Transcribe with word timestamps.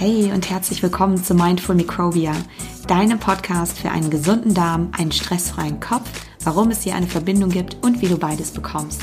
Hey 0.00 0.30
und 0.30 0.48
herzlich 0.48 0.80
willkommen 0.84 1.16
zu 1.24 1.34
Mindful 1.34 1.74
Microbia, 1.74 2.32
deinem 2.86 3.18
Podcast 3.18 3.76
für 3.76 3.90
einen 3.90 4.10
gesunden 4.10 4.54
Darm, 4.54 4.92
einen 4.96 5.10
stressfreien 5.10 5.80
Kopf, 5.80 6.08
warum 6.44 6.70
es 6.70 6.82
hier 6.82 6.94
eine 6.94 7.08
Verbindung 7.08 7.50
gibt 7.50 7.78
und 7.84 8.00
wie 8.00 8.06
du 8.06 8.16
beides 8.16 8.52
bekommst. 8.52 9.02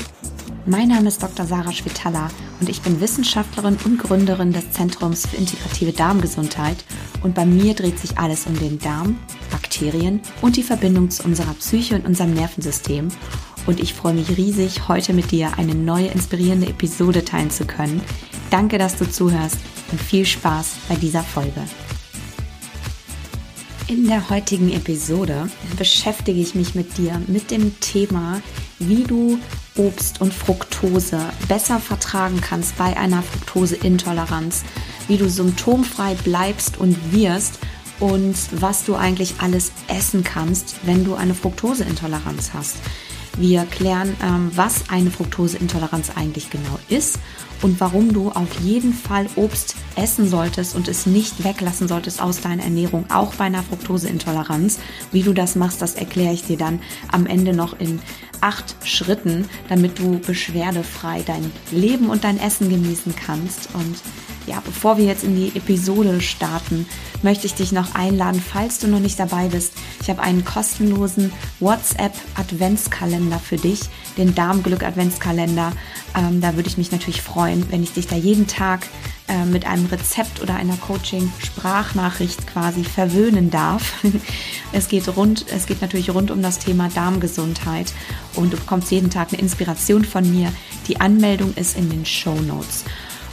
Mein 0.64 0.88
Name 0.88 1.08
ist 1.08 1.22
Dr. 1.22 1.44
Sarah 1.44 1.72
Schwitala 1.72 2.30
und 2.60 2.70
ich 2.70 2.80
bin 2.80 2.98
Wissenschaftlerin 2.98 3.76
und 3.84 3.98
Gründerin 3.98 4.54
des 4.54 4.70
Zentrums 4.70 5.26
für 5.26 5.36
integrative 5.36 5.92
Darmgesundheit 5.92 6.82
und 7.22 7.34
bei 7.34 7.44
mir 7.44 7.74
dreht 7.74 7.98
sich 7.98 8.16
alles 8.16 8.46
um 8.46 8.58
den 8.58 8.78
Darm, 8.78 9.18
Bakterien 9.50 10.22
und 10.40 10.56
die 10.56 10.62
Verbindung 10.62 11.10
zu 11.10 11.24
unserer 11.24 11.52
Psyche 11.52 11.96
und 11.96 12.06
unserem 12.06 12.32
Nervensystem 12.32 13.08
und 13.66 13.80
ich 13.80 13.94
freue 13.94 14.14
mich 14.14 14.36
riesig, 14.36 14.88
heute 14.88 15.12
mit 15.12 15.30
dir 15.30 15.58
eine 15.58 15.74
neue 15.74 16.08
inspirierende 16.08 16.68
Episode 16.68 17.24
teilen 17.24 17.50
zu 17.50 17.66
können. 17.66 18.00
Danke, 18.50 18.78
dass 18.78 18.96
du 18.96 19.10
zuhörst 19.10 19.58
und 19.90 20.00
viel 20.00 20.24
Spaß 20.24 20.72
bei 20.88 20.96
dieser 20.96 21.22
Folge. 21.22 21.62
In 23.88 24.08
der 24.08 24.30
heutigen 24.30 24.72
Episode 24.72 25.48
beschäftige 25.76 26.40
ich 26.40 26.56
mich 26.56 26.74
mit 26.74 26.98
dir 26.98 27.20
mit 27.28 27.52
dem 27.52 27.78
Thema, 27.78 28.42
wie 28.80 29.04
du 29.04 29.38
Obst 29.76 30.20
und 30.20 30.34
Fructose 30.34 31.20
besser 31.46 31.78
vertragen 31.78 32.40
kannst 32.40 32.76
bei 32.76 32.96
einer 32.96 33.22
Fructoseintoleranz, 33.22 34.64
wie 35.06 35.18
du 35.18 35.28
symptomfrei 35.30 36.14
bleibst 36.14 36.78
und 36.78 37.12
wirst 37.12 37.60
und 38.00 38.36
was 38.50 38.84
du 38.84 38.96
eigentlich 38.96 39.34
alles 39.38 39.70
essen 39.88 40.24
kannst, 40.24 40.76
wenn 40.82 41.04
du 41.04 41.14
eine 41.14 41.34
Fructoseintoleranz 41.34 42.50
hast. 42.54 42.76
Wir 43.38 43.66
klären, 43.66 44.16
ähm, 44.22 44.50
was 44.54 44.88
eine 44.88 45.10
Fructoseintoleranz 45.10 46.12
eigentlich 46.16 46.48
genau 46.48 46.78
ist 46.88 47.18
und 47.60 47.80
warum 47.80 48.12
du 48.14 48.30
auf 48.30 48.60
jeden 48.60 48.94
Fall 48.94 49.26
Obst 49.36 49.76
essen 49.94 50.28
solltest 50.28 50.74
und 50.74 50.88
es 50.88 51.04
nicht 51.04 51.44
weglassen 51.44 51.86
solltest 51.86 52.22
aus 52.22 52.40
deiner 52.40 52.64
Ernährung, 52.64 53.04
auch 53.10 53.34
bei 53.34 53.44
einer 53.44 53.62
Fructoseintoleranz. 53.62 54.78
Wie 55.12 55.22
du 55.22 55.34
das 55.34 55.54
machst, 55.54 55.82
das 55.82 55.94
erkläre 55.94 56.32
ich 56.32 56.44
dir 56.44 56.56
dann 56.56 56.80
am 57.08 57.26
Ende 57.26 57.54
noch 57.54 57.78
in 57.78 58.00
acht 58.40 58.76
Schritten, 58.84 59.48
damit 59.68 59.98
du 59.98 60.18
beschwerdefrei 60.18 61.22
dein 61.26 61.50
Leben 61.70 62.10
und 62.10 62.24
dein 62.24 62.38
Essen 62.38 62.68
genießen 62.68 63.14
kannst. 63.16 63.68
Und 63.74 63.96
ja, 64.46 64.62
bevor 64.64 64.96
wir 64.96 65.04
jetzt 65.04 65.24
in 65.24 65.34
die 65.34 65.56
Episode 65.56 66.20
starten, 66.20 66.86
möchte 67.22 67.46
ich 67.46 67.54
dich 67.54 67.72
noch 67.72 67.94
einladen, 67.94 68.40
falls 68.40 68.78
du 68.78 68.86
noch 68.86 69.00
nicht 69.00 69.18
dabei 69.18 69.48
bist. 69.48 69.72
Ich 70.00 70.08
habe 70.08 70.22
einen 70.22 70.44
kostenlosen 70.44 71.32
WhatsApp-Adventskalender 71.60 73.38
für 73.38 73.56
dich, 73.56 73.80
den 74.16 74.34
Darmglück-Adventskalender. 74.34 75.72
Ähm, 76.16 76.40
da 76.40 76.54
würde 76.54 76.68
ich 76.68 76.78
mich 76.78 76.92
natürlich 76.92 77.22
freuen, 77.22 77.70
wenn 77.70 77.82
ich 77.82 77.92
dich 77.92 78.06
da 78.06 78.16
jeden 78.16 78.46
Tag 78.46 78.86
äh, 79.28 79.44
mit 79.44 79.66
einem 79.66 79.86
Rezept 79.86 80.40
oder 80.40 80.54
einer 80.54 80.76
Coaching-Sprachnachricht 80.76 82.46
quasi 82.46 82.84
verwöhnen 82.84 83.50
darf. 83.50 83.94
es 84.72 84.88
geht 84.88 85.16
rund, 85.16 85.46
es 85.48 85.66
geht 85.66 85.80
natürlich 85.80 86.10
rund 86.10 86.30
um 86.30 86.42
das 86.42 86.58
Thema 86.58 86.88
Darmgesundheit 86.88 87.92
und 88.34 88.52
du 88.52 88.56
bekommst 88.56 88.90
jeden 88.90 89.10
Tag 89.10 89.32
eine 89.32 89.40
Inspiration 89.40 90.04
von 90.04 90.30
mir. 90.30 90.52
Die 90.86 91.00
Anmeldung 91.00 91.54
ist 91.54 91.76
in 91.76 91.90
den 91.90 92.06
Show 92.06 92.34
Notes. 92.34 92.84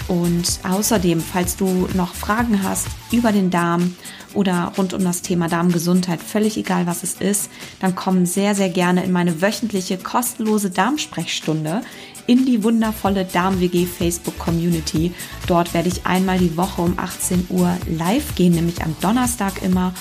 Und 0.07 0.59
außerdem, 0.63 1.21
falls 1.21 1.55
du 1.55 1.87
noch 1.93 2.13
Fragen 2.13 2.63
hast 2.63 2.87
über 3.11 3.31
den 3.31 3.51
Darm 3.51 3.95
oder 4.33 4.73
rund 4.77 4.93
um 4.93 5.03
das 5.03 5.21
Thema 5.21 5.47
Darmgesundheit, 5.47 6.21
völlig 6.21 6.57
egal 6.57 6.87
was 6.87 7.03
es 7.03 7.13
ist, 7.13 7.49
dann 7.79 7.95
komm 7.95 8.25
sehr, 8.25 8.55
sehr 8.55 8.69
gerne 8.69 9.03
in 9.03 9.11
meine 9.11 9.41
wöchentliche 9.41 9.97
kostenlose 9.97 10.71
Darmsprechstunde 10.71 11.81
in 12.27 12.45
die 12.45 12.63
wundervolle 12.63 13.25
Darm-WG 13.25 13.85
Facebook 13.85 14.37
Community. 14.39 15.13
Dort 15.47 15.73
werde 15.73 15.89
ich 15.89 16.05
einmal 16.05 16.39
die 16.39 16.55
Woche 16.57 16.81
um 16.81 16.97
18 16.97 17.47
Uhr 17.49 17.77
live 17.87 18.35
gehen, 18.35 18.53
nämlich 18.53 18.83
am 18.83 18.95
Donnerstag 19.01 19.61
immer. 19.61 19.93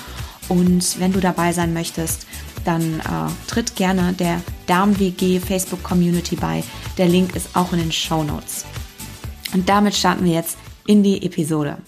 Und 0.48 1.00
wenn 1.00 1.12
du 1.12 1.20
dabei 1.20 1.52
sein 1.52 1.72
möchtest, 1.72 2.26
dann 2.64 3.00
äh, 3.00 3.48
tritt 3.48 3.76
gerne 3.76 4.12
der 4.12 4.40
Darm-WG 4.66 5.40
Facebook 5.40 5.82
Community 5.82 6.36
bei. 6.36 6.62
Der 6.98 7.08
Link 7.08 7.34
ist 7.34 7.54
auch 7.54 7.72
in 7.72 7.78
den 7.78 7.92
Show 7.92 8.22
Notes. 8.22 8.64
Und 9.52 9.68
damit 9.68 9.94
starten 9.94 10.24
wir 10.24 10.32
jetzt 10.32 10.56
in 10.86 11.02
die 11.02 11.24
Episode. 11.24 11.78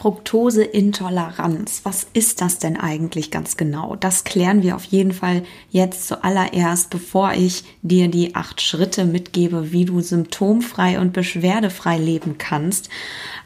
Fructoseintoleranz. 0.00 1.82
Was 1.84 2.06
ist 2.14 2.40
das 2.40 2.58
denn 2.58 2.78
eigentlich 2.78 3.30
ganz 3.30 3.58
genau? 3.58 3.96
Das 3.96 4.24
klären 4.24 4.62
wir 4.62 4.74
auf 4.74 4.84
jeden 4.84 5.12
Fall 5.12 5.42
jetzt 5.70 6.08
zuallererst, 6.08 6.88
bevor 6.88 7.34
ich 7.34 7.64
dir 7.82 8.08
die 8.08 8.34
acht 8.34 8.62
Schritte 8.62 9.04
mitgebe, 9.04 9.72
wie 9.72 9.84
du 9.84 10.00
symptomfrei 10.00 10.98
und 10.98 11.12
beschwerdefrei 11.12 11.98
leben 11.98 12.38
kannst. 12.38 12.88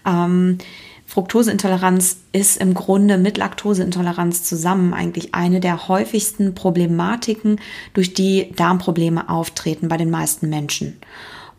Ähm, 0.07 0.59
Fructoseintoleranz 1.07 2.19
ist 2.31 2.59
im 2.59 2.75
Grunde 2.75 3.19
mit 3.19 3.37
Laktoseintoleranz 3.37 4.45
zusammen 4.45 4.95
eigentlich 4.95 5.35
eine 5.35 5.59
der 5.59 5.89
häufigsten 5.89 6.55
Problematiken, 6.55 7.61
durch 7.95 8.15
die 8.15 8.53
Darmprobleme 8.55 9.29
auftreten 9.29 9.89
bei 9.89 9.97
den 9.97 10.11
meisten 10.11 10.51
Menschen. 10.51 10.99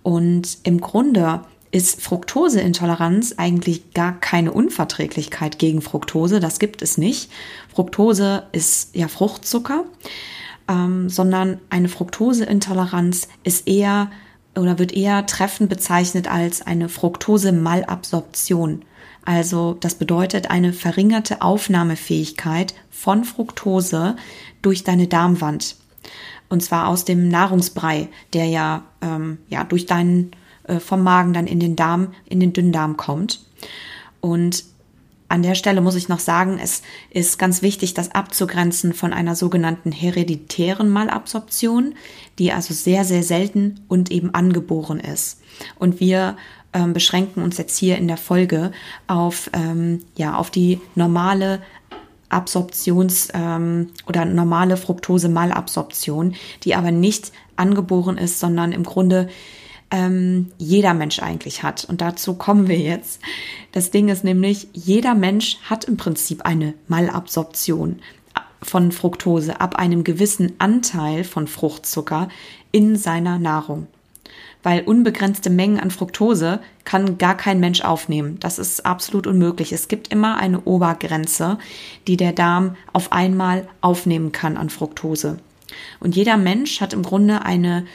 Und 0.04 0.60
im 0.64 0.80
Grunde 0.80 1.42
ist 1.76 2.02
Fructoseintoleranz 2.02 3.34
eigentlich 3.36 3.94
gar 3.94 4.18
keine 4.22 4.54
Unverträglichkeit 4.54 5.60
gegen 5.60 5.82
Fructose. 5.82 6.40
Das 6.40 6.60
gibt 6.60 6.82
es 6.82 6.98
nicht. 6.98 7.30
Fructose 7.68 8.44
ist 8.54 8.96
ja 8.96 9.10
Fruchtzucker, 9.10 9.84
ähm, 10.70 11.10
sondern 11.10 11.60
eine 11.70 11.90
Fructoseintoleranz 11.90 13.28
ist 13.44 13.68
eher 13.68 14.10
oder 14.58 14.80
wird 14.80 14.94
eher 14.94 15.26
treffend 15.26 15.70
bezeichnet 15.70 16.32
als 16.32 16.62
eine 16.62 16.88
Fructose-Malabsorption. 16.88 18.86
Also 19.26 19.76
das 19.78 19.96
bedeutet 19.96 20.50
eine 20.50 20.72
verringerte 20.72 21.42
Aufnahmefähigkeit 21.42 22.74
von 22.90 23.26
Fructose 23.26 24.16
durch 24.62 24.86
deine 24.86 25.08
Darmwand. 25.08 25.76
Und 26.48 26.64
zwar 26.64 26.88
aus 26.88 27.04
dem 27.04 27.28
Nahrungsbrei, 27.28 28.08
der 28.32 28.46
ja, 28.46 28.86
ähm, 29.02 29.40
ja 29.50 29.66
durch 29.66 29.88
deinen, 29.88 30.32
vom 30.80 31.04
Magen 31.04 31.34
dann 31.34 31.48
in 31.48 31.60
den 31.60 31.76
Darm, 31.76 32.14
in 32.28 32.40
den 32.40 32.54
Dünndarm 32.54 32.98
kommt. 32.98 33.42
Und 34.22 34.64
an 35.28 35.42
der 35.42 35.56
Stelle 35.56 35.82
muss 35.82 35.96
ich 35.96 36.08
noch 36.08 36.20
sagen, 36.20 36.60
es 36.62 36.84
ist 37.10 37.40
ganz 37.40 37.62
wichtig, 37.62 37.94
das 37.94 38.14
abzugrenzen 38.14 38.94
von 38.94 39.12
einer 39.12 39.36
sogenannten 39.36 39.92
hereditären 39.92 40.90
Malabsorption, 40.90 41.96
die 42.38 42.52
also 42.52 42.74
sehr, 42.74 43.06
sehr 43.06 43.24
selten 43.24 43.82
und 43.88 44.12
eben 44.12 44.34
angeboren 44.34 45.00
ist. 45.00 45.42
Und 45.80 46.00
wir 46.00 46.38
ähm, 46.74 46.94
beschränken 46.94 47.42
uns 47.42 47.58
jetzt 47.58 47.78
hier 47.78 47.98
in 47.98 48.08
der 48.08 48.18
Folge 48.18 48.72
auf, 49.08 49.50
ähm, 49.54 50.02
ja, 50.16 50.36
auf 50.36 50.52
die 50.52 50.80
normale 50.94 51.62
Absorptions- 52.30 53.30
ähm, 53.34 53.90
oder 54.08 54.26
normale 54.26 54.78
Fructose-Malabsorption, 54.78 56.36
die 56.64 56.76
aber 56.76 56.92
nicht 56.92 57.32
angeboren 57.56 58.18
ist, 58.18 58.40
sondern 58.40 58.74
im 58.74 58.84
Grunde 58.84 59.30
ähm, 59.96 60.52
jeder 60.58 60.94
Mensch 60.94 61.20
eigentlich 61.20 61.64
hat. 61.64 61.86
Und 61.86 62.02
dazu 62.02 62.34
kommen 62.36 62.68
wir 62.68 62.78
jetzt. 62.78 63.22
Das 63.72 63.92
Ding 63.92 64.10
ist 64.10 64.24
nämlich, 64.24 64.68
jeder 64.74 65.16
Mensch 65.16 65.58
hat 65.70 65.86
im 65.86 65.96
Prinzip 65.96 66.44
eine 66.44 66.74
Malabsorption 66.88 68.00
von 68.62 68.92
Fructose 68.92 69.62
ab 69.62 69.76
einem 69.76 70.04
gewissen 70.04 70.54
Anteil 70.60 71.24
von 71.24 71.48
Fruchtzucker 71.48 72.30
in 72.72 72.96
seiner 72.96 73.40
Nahrung 73.40 73.88
weil 74.64 74.82
unbegrenzte 74.82 75.52
Mengen 75.52 75.80
an 75.80 75.92
Fructose 75.92 76.60
kann 76.86 77.20
gar 77.20 77.38
kein 77.38 77.60
Mensch 77.60 77.82
aufnehmen. 77.82 78.40
Das 78.40 78.58
ist 78.58 78.84
absolut 78.84 79.28
unmöglich. 79.28 79.72
Es 79.72 79.88
gibt 79.88 80.08
immer 80.08 80.38
eine 80.38 80.62
Obergrenze, 80.62 81.60
die 82.08 82.18
der 82.18 82.34
Darm 82.34 82.76
auf 82.92 83.12
einmal 83.12 83.68
aufnehmen 83.82 84.32
kann 84.32 84.58
an 84.58 84.72
Fructose. 84.72 85.38
Und 86.00 86.16
jeder 86.16 86.38
Mensch 86.38 86.82
hat 86.82 86.94
im 86.94 87.04
Grunde 87.04 87.44
eine 87.44 87.86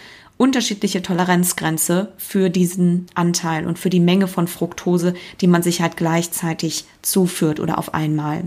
unterschiedliche 0.40 1.02
Toleranzgrenze 1.02 2.14
für 2.16 2.48
diesen 2.48 3.04
Anteil 3.14 3.66
und 3.66 3.78
für 3.78 3.90
die 3.90 4.00
Menge 4.00 4.26
von 4.26 4.48
Fructose, 4.48 5.12
die 5.42 5.46
man 5.46 5.62
sich 5.62 5.82
halt 5.82 5.98
gleichzeitig 5.98 6.86
zuführt 7.02 7.60
oder 7.60 7.76
auf 7.76 7.92
einmal. 7.92 8.44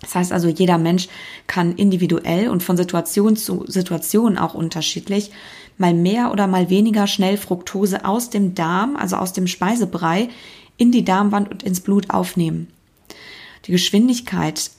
Das 0.00 0.14
heißt 0.14 0.32
also, 0.32 0.46
jeder 0.46 0.78
Mensch 0.78 1.08
kann 1.48 1.74
individuell 1.74 2.48
und 2.48 2.62
von 2.62 2.76
Situation 2.76 3.34
zu 3.34 3.64
Situation 3.66 4.38
auch 4.38 4.54
unterschiedlich 4.54 5.32
mal 5.76 5.92
mehr 5.92 6.30
oder 6.30 6.46
mal 6.46 6.70
weniger 6.70 7.08
schnell 7.08 7.36
Fructose 7.36 8.04
aus 8.04 8.30
dem 8.30 8.54
Darm, 8.54 8.94
also 8.94 9.16
aus 9.16 9.32
dem 9.32 9.48
Speisebrei, 9.48 10.28
in 10.76 10.92
die 10.92 11.04
Darmwand 11.04 11.50
und 11.50 11.64
ins 11.64 11.80
Blut 11.80 12.10
aufnehmen. 12.10 12.68
Die 13.66 13.72
Geschwindigkeit 13.72 14.70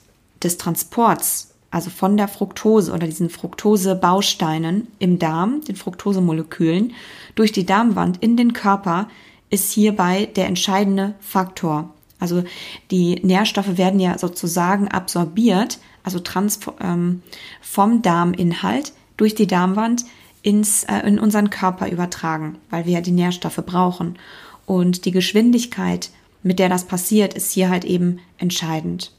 des 0.42 0.56
Transports, 0.56 1.50
also 1.70 1.90
von 1.90 2.16
der 2.16 2.28
Fructose 2.28 2.92
oder 2.92 3.06
diesen 3.06 3.30
Fructose-Bausteinen 3.30 4.88
im 4.98 5.18
Darm, 5.18 5.62
den 5.64 5.76
Fructosemolekülen, 5.76 6.94
durch 7.34 7.52
die 7.52 7.66
Darmwand 7.66 8.22
in 8.22 8.36
den 8.36 8.52
Körper, 8.52 9.08
ist 9.50 9.72
hierbei 9.72 10.26
der 10.26 10.46
entscheidende 10.46 11.14
Faktor. 11.20 11.90
Also 12.18 12.44
die 12.90 13.20
Nährstoffe 13.22 13.78
werden 13.78 14.00
ja 14.00 14.18
sozusagen 14.18 14.88
absorbiert, 14.88 15.78
also 16.02 16.18
trans 16.18 16.60
ähm, 16.80 17.22
vom 17.60 18.02
Darminhalt 18.02 18.92
durch 19.16 19.34
die 19.34 19.46
Darmwand 19.46 20.04
ins, 20.42 20.84
äh, 20.84 21.06
in 21.06 21.18
unseren 21.18 21.50
Körper 21.50 21.88
übertragen, 21.90 22.58
weil 22.68 22.86
wir 22.86 22.94
ja 22.94 23.00
die 23.00 23.10
Nährstoffe 23.10 23.62
brauchen. 23.64 24.18
Und 24.66 25.04
die 25.04 25.10
Geschwindigkeit 25.10 26.10
mit 26.42 26.58
der 26.58 26.68
das 26.68 26.84
passiert, 26.84 27.34
ist 27.34 27.52
hier 27.52 27.68
halt 27.68 27.84
eben 27.84 28.20
entscheidend. 28.38 29.12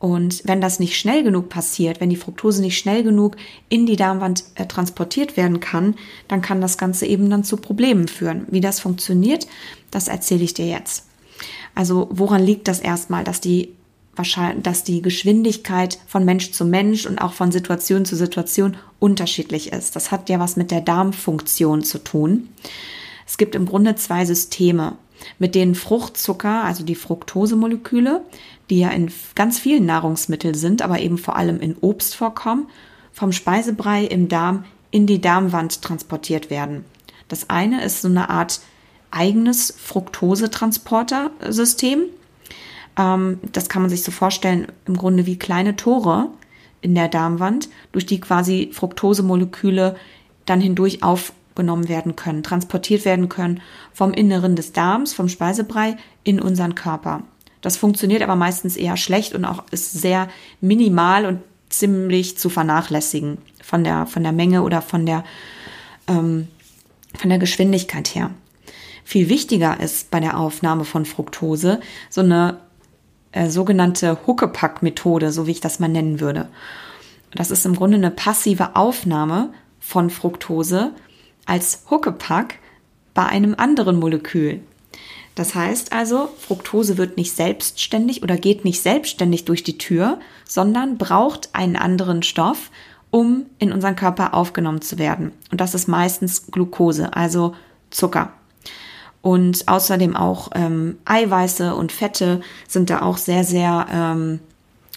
Und 0.00 0.40
wenn 0.46 0.62
das 0.62 0.80
nicht 0.80 0.96
schnell 0.98 1.22
genug 1.22 1.50
passiert, 1.50 2.00
wenn 2.00 2.08
die 2.08 2.16
Fructose 2.16 2.62
nicht 2.62 2.78
schnell 2.78 3.04
genug 3.04 3.36
in 3.68 3.84
die 3.84 3.96
Darmwand 3.96 4.44
äh, 4.54 4.64
transportiert 4.64 5.36
werden 5.36 5.60
kann, 5.60 5.94
dann 6.26 6.40
kann 6.40 6.62
das 6.62 6.78
Ganze 6.78 7.04
eben 7.04 7.28
dann 7.28 7.44
zu 7.44 7.58
Problemen 7.58 8.08
führen. 8.08 8.46
Wie 8.50 8.62
das 8.62 8.80
funktioniert, 8.80 9.46
das 9.90 10.08
erzähle 10.08 10.42
ich 10.42 10.54
dir 10.54 10.66
jetzt. 10.66 11.04
Also 11.74 12.08
woran 12.10 12.42
liegt 12.42 12.66
das 12.66 12.80
erstmal, 12.80 13.24
dass 13.24 13.40
die 13.40 13.74
dass 14.62 14.84
die 14.84 15.00
Geschwindigkeit 15.00 15.98
von 16.06 16.26
Mensch 16.26 16.50
zu 16.50 16.66
Mensch 16.66 17.06
und 17.06 17.18
auch 17.20 17.32
von 17.32 17.52
Situation 17.52 18.04
zu 18.04 18.16
Situation 18.16 18.76
unterschiedlich 18.98 19.72
ist. 19.72 19.96
Das 19.96 20.10
hat 20.10 20.28
ja 20.28 20.38
was 20.38 20.56
mit 20.56 20.70
der 20.70 20.82
Darmfunktion 20.82 21.82
zu 21.82 21.98
tun. 21.98 22.48
Es 23.26 23.38
gibt 23.38 23.54
im 23.54 23.64
Grunde 23.64 23.94
zwei 23.94 24.26
Systeme, 24.26 24.98
mit 25.38 25.54
denen 25.54 25.74
Fruchtzucker, 25.74 26.64
also 26.64 26.84
die 26.84 26.94
Fructosemoleküle, 26.94 28.22
die 28.70 28.80
ja 28.80 28.88
in 28.90 29.10
ganz 29.34 29.58
vielen 29.58 29.84
Nahrungsmitteln 29.86 30.54
sind, 30.54 30.82
aber 30.82 31.00
eben 31.00 31.16
vor 31.18 31.36
allem 31.36 31.60
in 31.60 31.76
Obst 31.80 32.14
vorkommen, 32.16 32.68
vom 33.12 33.32
Speisebrei 33.32 34.04
im 34.04 34.28
Darm 34.28 34.64
in 34.90 35.06
die 35.06 35.20
Darmwand 35.20 35.82
transportiert 35.82 36.48
werden. 36.50 36.84
Das 37.28 37.50
eine 37.50 37.84
ist 37.84 38.00
so 38.02 38.08
eine 38.08 38.30
Art 38.30 38.60
eigenes 39.10 39.74
Fructosetransportersystem. 39.78 42.04
Ähm, 42.96 43.38
das 43.52 43.68
kann 43.68 43.82
man 43.82 43.90
sich 43.90 44.02
so 44.02 44.10
vorstellen, 44.10 44.66
im 44.86 44.96
Grunde 44.96 45.26
wie 45.26 45.38
kleine 45.38 45.76
Tore 45.76 46.28
in 46.80 46.94
der 46.94 47.08
Darmwand, 47.08 47.68
durch 47.92 48.06
die 48.06 48.20
quasi 48.20 48.70
Fructosemoleküle 48.72 49.96
dann 50.46 50.60
hindurch 50.60 51.02
aufgenommen 51.60 51.90
werden 51.90 52.16
können, 52.16 52.42
transportiert 52.42 53.04
werden 53.04 53.28
können 53.28 53.60
vom 53.92 54.14
Inneren 54.14 54.56
des 54.56 54.72
Darms, 54.72 55.12
vom 55.12 55.28
Speisebrei 55.28 55.98
in 56.24 56.40
unseren 56.40 56.74
Körper. 56.74 57.22
Das 57.60 57.76
funktioniert 57.76 58.22
aber 58.22 58.34
meistens 58.34 58.76
eher 58.76 58.96
schlecht 58.96 59.34
und 59.34 59.44
auch 59.44 59.64
ist 59.70 59.92
sehr 59.92 60.28
minimal 60.62 61.26
und 61.26 61.40
ziemlich 61.68 62.38
zu 62.38 62.48
vernachlässigen 62.48 63.36
von 63.62 63.84
der, 63.84 64.06
von 64.06 64.22
der 64.22 64.32
Menge 64.32 64.62
oder 64.62 64.80
von 64.80 65.04
der, 65.04 65.22
ähm, 66.08 66.48
von 67.14 67.28
der 67.28 67.38
Geschwindigkeit 67.38 68.14
her. 68.14 68.30
Viel 69.04 69.28
wichtiger 69.28 69.78
ist 69.80 70.10
bei 70.10 70.20
der 70.20 70.38
Aufnahme 70.38 70.84
von 70.84 71.04
Fructose 71.04 71.80
so 72.08 72.22
eine 72.22 72.60
äh, 73.32 73.50
sogenannte 73.50 74.16
Huckepack-Methode, 74.26 75.30
so 75.30 75.46
wie 75.46 75.52
ich 75.52 75.60
das 75.60 75.78
mal 75.78 75.88
nennen 75.88 76.20
würde. 76.20 76.48
Das 77.34 77.50
ist 77.50 77.66
im 77.66 77.76
Grunde 77.76 77.98
eine 77.98 78.10
passive 78.10 78.76
Aufnahme 78.76 79.52
von 79.78 80.08
Fructose 80.08 80.92
als 81.46 81.84
Huckepack 81.90 82.58
bei 83.14 83.26
einem 83.26 83.54
anderen 83.56 83.98
Molekül. 83.98 84.60
Das 85.34 85.54
heißt 85.54 85.92
also, 85.92 86.28
Fructose 86.38 86.98
wird 86.98 87.16
nicht 87.16 87.34
selbstständig 87.34 88.22
oder 88.22 88.36
geht 88.36 88.64
nicht 88.64 88.82
selbstständig 88.82 89.44
durch 89.44 89.62
die 89.62 89.78
Tür, 89.78 90.18
sondern 90.44 90.98
braucht 90.98 91.50
einen 91.52 91.76
anderen 91.76 92.22
Stoff, 92.22 92.70
um 93.10 93.46
in 93.58 93.72
unseren 93.72 93.96
Körper 93.96 94.34
aufgenommen 94.34 94.82
zu 94.82 94.98
werden. 94.98 95.32
Und 95.50 95.60
das 95.60 95.74
ist 95.74 95.88
meistens 95.88 96.46
Glucose, 96.50 97.14
also 97.14 97.54
Zucker. 97.90 98.32
Und 99.22 99.68
außerdem 99.68 100.16
auch 100.16 100.50
ähm, 100.54 100.98
Eiweiße 101.04 101.74
und 101.74 101.92
Fette 101.92 102.40
sind 102.66 102.90
da 102.90 103.02
auch 103.02 103.18
sehr, 103.18 103.44
sehr, 103.44 103.86
ähm, 103.92 104.40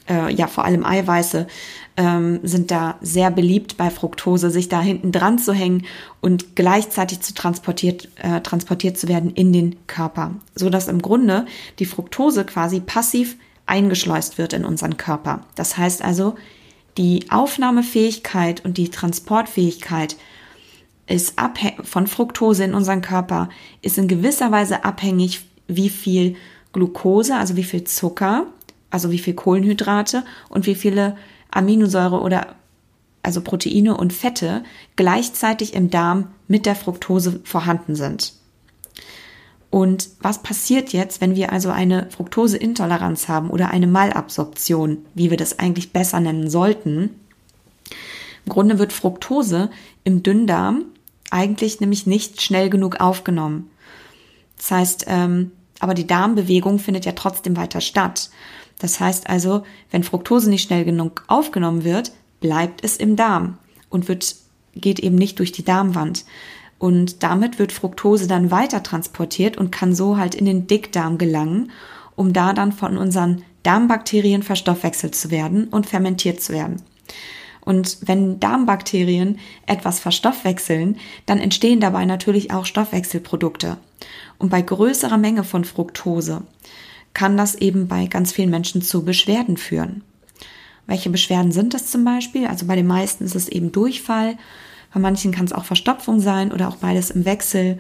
äh, 0.10 0.34
ja, 0.34 0.48
vor 0.48 0.66
allem 0.66 0.86
Eiweiße 0.86 1.48
ähm, 1.98 2.40
sind 2.44 2.72
da 2.72 2.98
sehr 3.02 3.32
beliebt 3.32 3.78
bei 3.78 3.90
Fructose, 3.90 4.50
sich 4.50 4.70
da 4.70 4.82
hinten 4.82 5.12
dran 5.12 5.38
zu 5.40 5.54
hängen 5.54 5.86
und 6.22 6.56
gleichzeitig 6.56 7.22
zu 7.22 7.34
transportiert, 7.34 8.10
äh, 8.22 8.42
transportiert 8.42 8.98
zu 8.98 9.08
werden 9.08 9.32
in 9.32 9.54
den 9.54 9.76
Körper. 9.88 10.32
So 10.56 10.70
dass 10.70 10.88
im 10.88 11.02
Grunde 11.02 11.46
die 11.80 11.86
Fructose 11.86 12.46
quasi 12.46 12.80
passiv 12.80 13.38
eingeschleust 13.66 14.38
wird 14.38 14.54
in 14.54 14.66
unseren 14.66 14.98
Körper. 14.98 15.42
Das 15.56 15.78
heißt 15.78 16.04
also, 16.04 16.36
die 16.98 17.26
Aufnahmefähigkeit 17.30 18.64
und 18.66 18.78
die 18.78 18.90
Transportfähigkeit 18.90 20.16
ist 21.08 21.36
von 21.84 22.08
Fructose 22.08 22.64
in 22.64 22.74
unserem 22.74 23.02
Körper 23.02 23.50
ist 23.82 23.98
in 23.98 24.08
gewisser 24.08 24.52
Weise 24.52 24.86
abhängig, 24.86 25.42
wie 25.68 25.90
viel 25.90 26.36
Glucose, 26.72 27.36
also 27.36 27.56
wie 27.56 27.64
viel 27.64 27.84
Zucker, 27.84 28.48
also 28.94 29.12
wie 29.12 29.20
viel 29.20 29.34
Kohlenhydrate 29.34 30.24
und 30.50 30.68
wie 30.68 30.76
viele 30.76 31.18
Aminosäure 31.50 32.22
oder 32.22 32.56
also 33.24 33.42
Proteine 33.42 33.98
und 33.98 34.14
Fette 34.14 34.64
gleichzeitig 34.96 35.74
im 35.74 35.90
Darm 35.90 36.28
mit 36.48 36.66
der 36.66 36.76
Fructose 36.76 37.40
vorhanden 37.44 37.96
sind. 37.96 38.34
Und 39.72 40.10
was 40.20 40.44
passiert 40.44 40.94
jetzt, 40.94 41.22
wenn 41.22 41.36
wir 41.36 41.52
also 41.52 41.72
eine 41.72 42.08
Fructoseintoleranz 42.12 43.28
haben 43.28 43.50
oder 43.50 43.72
eine 43.72 43.88
Malabsorption, 43.88 45.00
wie 45.16 45.32
wir 45.32 45.38
das 45.38 45.58
eigentlich 45.58 45.92
besser 45.92 46.20
nennen 46.20 46.50
sollten? 46.50 47.10
Im 48.46 48.52
Grunde 48.52 48.78
wird 48.78 48.94
Fructose 48.94 49.72
im 50.04 50.22
Dünndarm 50.22 50.86
eigentlich 51.32 51.80
nämlich 51.80 52.06
nicht 52.06 52.44
schnell 52.44 52.70
genug 52.70 53.00
aufgenommen. 53.02 53.72
Das 54.58 54.70
heißt, 54.70 55.06
ähm, 55.08 55.52
aber 55.80 55.96
die 55.96 56.08
Darmbewegung 56.08 56.78
findet 56.78 57.06
ja 57.06 57.14
trotzdem 57.14 57.58
weiter 57.58 57.82
statt. 57.82 58.30
Das 58.80 59.00
heißt 59.00 59.30
also, 59.30 59.64
wenn 59.92 60.04
Fructose 60.04 60.50
nicht 60.50 60.64
schnell 60.64 60.86
genug 60.86 61.24
aufgenommen 61.28 61.84
wird, 61.84 62.12
bleibt 62.40 62.84
es 62.84 62.98
im 62.98 63.16
Darm 63.16 63.58
und 63.90 64.08
wird, 64.08 64.36
geht 64.76 65.00
eben 65.00 65.16
nicht 65.16 65.40
durch 65.40 65.52
die 65.52 65.64
Darmwand. 65.64 66.26
Und 66.80 67.24
damit 67.24 67.60
wird 67.60 67.72
Fructose 67.72 68.28
dann 68.28 68.52
weiter 68.52 68.84
transportiert 68.84 69.58
und 69.58 69.72
kann 69.72 69.96
so 69.96 70.18
halt 70.18 70.36
in 70.36 70.46
den 70.46 70.68
Dickdarm 70.68 71.18
gelangen, 71.18 71.72
um 72.16 72.34
da 72.34 72.54
dann 72.54 72.74
von 72.74 72.98
unseren 72.98 73.44
Darmbakterien 73.64 74.44
verstoffwechselt 74.44 75.16
zu 75.16 75.32
werden 75.32 75.70
und 75.70 75.86
fermentiert 75.86 76.42
zu 76.42 76.52
werden. 76.52 76.82
Und 77.62 78.00
wenn 78.02 78.42
Darmbakterien 78.42 79.40
etwas 79.66 80.02
verstoffwechseln, 80.02 80.98
dann 81.26 81.40
entstehen 81.40 81.80
dabei 81.80 82.04
natürlich 82.04 82.52
auch 82.52 82.66
Stoffwechselprodukte. 82.66 83.78
Und 84.38 84.50
bei 84.50 84.62
größerer 84.62 85.18
Menge 85.18 85.46
von 85.46 85.64
Fructose 85.64 86.42
kann 87.14 87.38
das 87.38 87.56
eben 87.56 87.88
bei 87.88 88.08
ganz 88.08 88.32
vielen 88.32 88.50
Menschen 88.50 88.82
zu 88.82 89.04
Beschwerden 89.04 89.58
führen. 89.58 90.04
Welche 90.88 91.10
Beschwerden 91.10 91.52
sind 91.52 91.74
das 91.74 91.90
zum 91.90 92.04
Beispiel? 92.04 92.48
Also 92.48 92.66
bei 92.66 92.76
den 92.76 92.88
meisten 92.88 93.24
ist 93.24 93.36
es 93.36 93.48
eben 93.48 93.72
Durchfall, 93.72 94.38
bei 94.94 95.00
manchen 95.00 95.32
kann 95.32 95.46
es 95.46 95.54
auch 95.54 95.66
Verstopfung 95.66 96.20
sein 96.20 96.52
oder 96.52 96.68
auch 96.68 96.76
beides 96.78 97.10
im 97.10 97.26
Wechsel, 97.26 97.80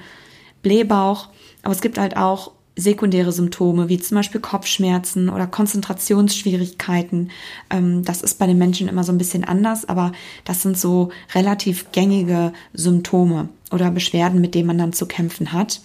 Blähbauch. 0.64 1.30
Aber 1.62 1.74
es 1.74 1.82
gibt 1.82 1.98
halt 1.98 2.18
auch 2.18 2.52
sekundäre 2.76 3.32
Symptome, 3.32 3.88
wie 3.88 4.00
zum 4.00 4.16
Beispiel 4.16 4.42
Kopfschmerzen 4.42 5.30
oder 5.30 5.46
Konzentrationsschwierigkeiten. 5.46 7.30
Ähm, 7.70 8.04
das 8.04 8.24
ist 8.24 8.40
bei 8.40 8.48
den 8.48 8.58
Menschen 8.58 8.88
immer 8.88 9.04
so 9.04 9.12
ein 9.12 9.20
bisschen 9.20 9.44
anders, 9.44 9.88
aber 9.88 10.12
das 10.44 10.64
sind 10.64 10.78
so 10.78 11.10
relativ 11.36 11.92
gängige 11.92 12.52
Symptome 12.74 13.50
oder 13.72 13.92
Beschwerden, 13.92 14.42
mit 14.42 14.56
denen 14.56 14.68
man 14.68 14.80
dann 14.80 14.94
zu 14.94 15.06
kämpfen 15.06 15.54
hat. 15.54 15.82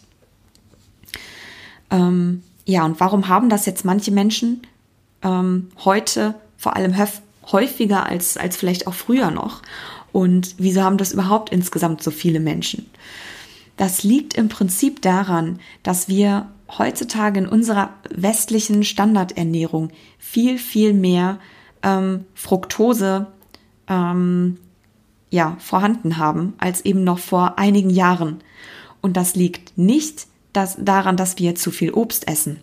Ähm, 1.90 2.43
ja, 2.68 2.84
und 2.84 3.00
warum 3.00 3.28
haben 3.28 3.48
das 3.48 3.64
jetzt 3.64 3.87
manche 3.87 4.10
Menschen 4.10 4.60
ähm, 5.22 5.68
heute 5.87 6.34
vor 6.58 6.76
allem 6.76 6.94
häufiger 7.50 8.04
als, 8.04 8.37
als 8.37 8.58
vielleicht 8.58 8.87
auch 8.87 8.92
früher 8.92 9.30
noch? 9.30 9.62
Und 10.12 10.54
wieso 10.58 10.82
haben 10.82 10.98
das 10.98 11.12
überhaupt 11.12 11.48
insgesamt 11.48 12.02
so 12.02 12.10
viele 12.10 12.40
Menschen? 12.40 12.84
Das 13.78 14.02
liegt 14.02 14.34
im 14.34 14.50
Prinzip 14.50 15.00
daran, 15.00 15.60
dass 15.82 16.08
wir 16.08 16.48
heutzutage 16.76 17.40
in 17.40 17.48
unserer 17.48 17.94
westlichen 18.10 18.84
Standardernährung 18.84 19.90
viel, 20.18 20.58
viel 20.58 20.92
mehr 20.92 21.38
ähm, 21.82 22.26
Fructose 22.34 23.28
ähm, 23.88 24.58
ja, 25.30 25.56
vorhanden 25.58 26.18
haben 26.18 26.52
als 26.58 26.84
eben 26.84 27.02
noch 27.02 27.18
vor 27.18 27.58
einigen 27.58 27.88
Jahren. 27.88 28.40
Und 29.00 29.16
das 29.16 29.37
liegt 29.37 29.78
nicht 29.78 30.26
dass, 30.59 30.77
daran, 30.81 31.17
dass 31.17 31.38
wir 31.38 31.55
zu 31.55 31.71
viel 31.71 31.93
Obst 31.93 32.27
essen. 32.27 32.59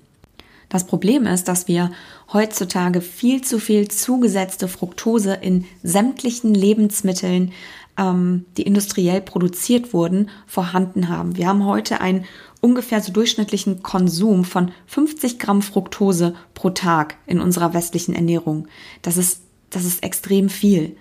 Das 0.68 0.86
Problem 0.86 1.26
ist, 1.26 1.48
dass 1.48 1.70
wir 1.70 1.92
heutzutage 2.34 3.00
viel 3.00 3.42
zu 3.42 3.58
viel 3.58 3.88
zugesetzte 3.88 4.68
Fructose 4.68 5.34
in 5.36 5.64
sämtlichen 5.82 6.54
Lebensmitteln 6.54 7.54
ähm, 7.98 8.46
die 8.58 8.64
industriell 8.64 9.22
produziert 9.22 9.94
wurden, 9.94 10.30
vorhanden 10.46 11.08
haben. 11.08 11.38
Wir 11.38 11.48
haben 11.48 11.64
heute 11.64 12.02
einen 12.02 12.26
ungefähr 12.60 13.00
so 13.00 13.14
durchschnittlichen 13.14 13.82
Konsum 13.82 14.44
von 14.44 14.74
50 14.88 15.40
Gramm 15.40 15.62
Fructose 15.62 16.36
pro 16.54 16.72
Tag 16.72 17.16
in 17.26 17.40
unserer 17.40 17.74
westlichen 17.74 18.14
Ernährung. 18.14 18.68
Das 19.04 19.16
ist, 19.16 19.40
das 19.70 19.86
ist 19.86 20.04
extrem 20.04 20.50
viel. 20.50 20.98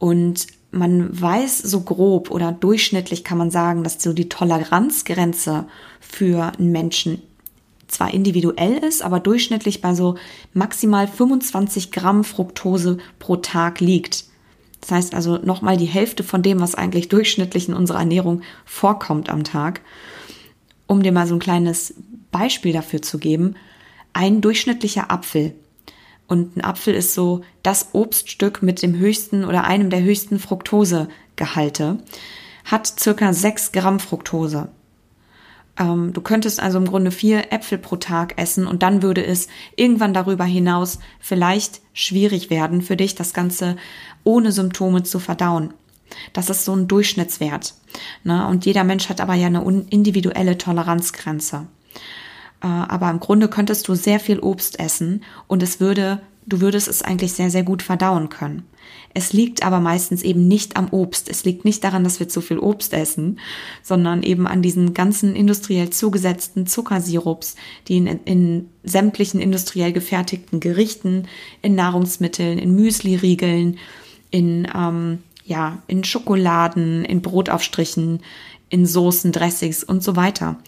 Und 0.00 0.48
man 0.74 1.20
weiß 1.20 1.58
so 1.58 1.80
grob 1.80 2.30
oder 2.30 2.52
durchschnittlich 2.52 3.24
kann 3.24 3.38
man 3.38 3.50
sagen, 3.50 3.84
dass 3.84 4.02
so 4.02 4.12
die 4.12 4.28
Toleranzgrenze 4.28 5.66
für 6.00 6.52
einen 6.58 6.72
Menschen 6.72 7.22
zwar 7.88 8.12
individuell 8.12 8.78
ist, 8.78 9.02
aber 9.02 9.20
durchschnittlich 9.20 9.80
bei 9.80 9.94
so 9.94 10.16
maximal 10.52 11.06
25 11.06 11.92
Gramm 11.92 12.24
Fructose 12.24 12.98
pro 13.18 13.36
Tag 13.36 13.80
liegt. 13.80 14.24
Das 14.80 14.90
heißt 14.90 15.14
also 15.14 15.38
nochmal 15.38 15.76
die 15.76 15.86
Hälfte 15.86 16.24
von 16.24 16.42
dem, 16.42 16.60
was 16.60 16.74
eigentlich 16.74 17.08
durchschnittlich 17.08 17.68
in 17.68 17.74
unserer 17.74 18.00
Ernährung 18.00 18.42
vorkommt 18.64 19.30
am 19.30 19.44
Tag. 19.44 19.80
um 20.86 21.02
dir 21.02 21.12
mal 21.12 21.26
so 21.26 21.34
ein 21.34 21.40
kleines 21.40 21.94
Beispiel 22.30 22.74
dafür 22.74 23.00
zu 23.00 23.16
geben, 23.18 23.56
ein 24.12 24.42
durchschnittlicher 24.42 25.10
Apfel. 25.10 25.54
Und 26.26 26.56
ein 26.56 26.64
Apfel 26.64 26.94
ist 26.94 27.14
so 27.14 27.42
das 27.62 27.88
Obststück 27.92 28.62
mit 28.62 28.82
dem 28.82 28.96
höchsten 28.96 29.44
oder 29.44 29.64
einem 29.64 29.90
der 29.90 30.02
höchsten 30.02 30.38
Fructosegehalte, 30.38 31.98
hat 32.64 32.86
circa 32.98 33.32
6 33.32 33.72
Gramm 33.72 34.00
Fructose. 34.00 34.68
Ähm, 35.78 36.12
du 36.12 36.20
könntest 36.20 36.60
also 36.60 36.78
im 36.78 36.86
Grunde 36.86 37.10
vier 37.10 37.52
Äpfel 37.52 37.78
pro 37.78 37.96
Tag 37.96 38.34
essen 38.38 38.66
und 38.66 38.82
dann 38.82 39.02
würde 39.02 39.24
es 39.24 39.48
irgendwann 39.76 40.14
darüber 40.14 40.44
hinaus 40.44 40.98
vielleicht 41.20 41.80
schwierig 41.92 42.48
werden 42.50 42.80
für 42.80 42.96
dich, 42.96 43.14
das 43.14 43.34
Ganze 43.34 43.76
ohne 44.22 44.52
Symptome 44.52 45.02
zu 45.02 45.18
verdauen. 45.18 45.74
Das 46.32 46.48
ist 46.48 46.64
so 46.64 46.74
ein 46.74 46.86
Durchschnittswert. 46.86 47.74
Ne? 48.22 48.46
Und 48.46 48.66
jeder 48.66 48.84
Mensch 48.84 49.08
hat 49.08 49.20
aber 49.20 49.34
ja 49.34 49.48
eine 49.48 49.62
individuelle 49.90 50.58
Toleranzgrenze. 50.58 51.66
Äh, 52.64 52.66
aber 52.66 53.10
im 53.10 53.20
Grunde 53.20 53.48
könntest 53.48 53.86
du 53.86 53.94
sehr 53.94 54.18
viel 54.18 54.40
Obst 54.40 54.80
essen 54.80 55.22
und 55.46 55.62
es 55.62 55.80
würde, 55.80 56.20
du 56.46 56.62
würdest 56.62 56.88
es 56.88 57.02
eigentlich 57.02 57.34
sehr, 57.34 57.50
sehr 57.50 57.62
gut 57.62 57.82
verdauen 57.82 58.30
können. 58.30 58.64
Es 59.12 59.32
liegt 59.32 59.64
aber 59.64 59.80
meistens 59.80 60.22
eben 60.22 60.48
nicht 60.48 60.76
am 60.76 60.88
Obst. 60.90 61.28
Es 61.28 61.44
liegt 61.44 61.64
nicht 61.64 61.84
daran, 61.84 62.02
dass 62.04 62.18
wir 62.18 62.28
zu 62.28 62.40
viel 62.40 62.58
Obst 62.58 62.92
essen, 62.94 63.38
sondern 63.82 64.22
eben 64.22 64.46
an 64.46 64.60
diesen 64.60 64.92
ganzen 64.92 65.36
industriell 65.36 65.90
zugesetzten 65.90 66.66
Zuckersirups, 66.66 67.54
die 67.86 67.98
in, 67.98 68.06
in 68.06 68.68
sämtlichen 68.82 69.40
industriell 69.40 69.92
gefertigten 69.92 70.58
Gerichten, 70.58 71.28
in 71.62 71.74
Nahrungsmitteln, 71.74 72.58
in 72.58 72.74
Müsliriegeln, 72.74 73.78
in 74.30 74.66
ähm, 74.74 75.18
ja, 75.46 75.82
in 75.86 76.04
Schokoladen, 76.04 77.04
in 77.04 77.20
Brotaufstrichen, 77.20 78.20
in 78.70 78.86
Soßen, 78.86 79.30
Dressings 79.30 79.84
und 79.84 80.02
so 80.02 80.16
weiter 80.16 80.58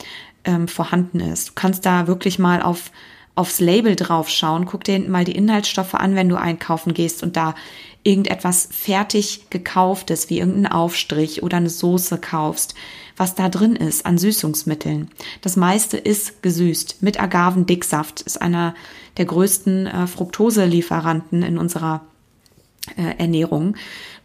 ähm, 0.46 0.68
vorhanden 0.68 1.20
ist. 1.20 1.50
Du 1.50 1.52
kannst 1.54 1.84
da 1.84 2.06
wirklich 2.06 2.38
mal 2.38 2.62
auf 2.62 2.90
aufs 3.36 3.60
Label 3.60 3.96
drauf 3.96 4.30
schauen, 4.30 4.64
guck 4.64 4.82
dir 4.82 4.98
mal 4.98 5.24
die 5.24 5.36
Inhaltsstoffe 5.36 5.94
an, 5.94 6.16
wenn 6.16 6.30
du 6.30 6.36
einkaufen 6.36 6.94
gehst 6.94 7.22
und 7.22 7.36
da 7.36 7.54
irgendetwas 8.02 8.68
fertig 8.72 9.50
gekauftes, 9.50 10.30
wie 10.30 10.38
irgendein 10.38 10.72
Aufstrich 10.72 11.42
oder 11.42 11.58
eine 11.58 11.68
Soße 11.68 12.18
kaufst, 12.18 12.74
was 13.16 13.34
da 13.34 13.48
drin 13.48 13.76
ist 13.76 14.06
an 14.06 14.16
Süßungsmitteln. 14.16 15.10
Das 15.42 15.56
meiste 15.56 15.98
ist 15.98 16.42
gesüßt 16.42 17.02
mit 17.02 17.20
Agavendicksaft, 17.20 18.22
ist 18.22 18.40
einer 18.40 18.74
der 19.18 19.26
größten 19.26 19.86
äh, 19.86 20.06
Fructoselieferanten 20.06 21.42
in 21.42 21.58
unserer 21.58 22.06
äh, 22.96 23.18
Ernährung. 23.18 23.76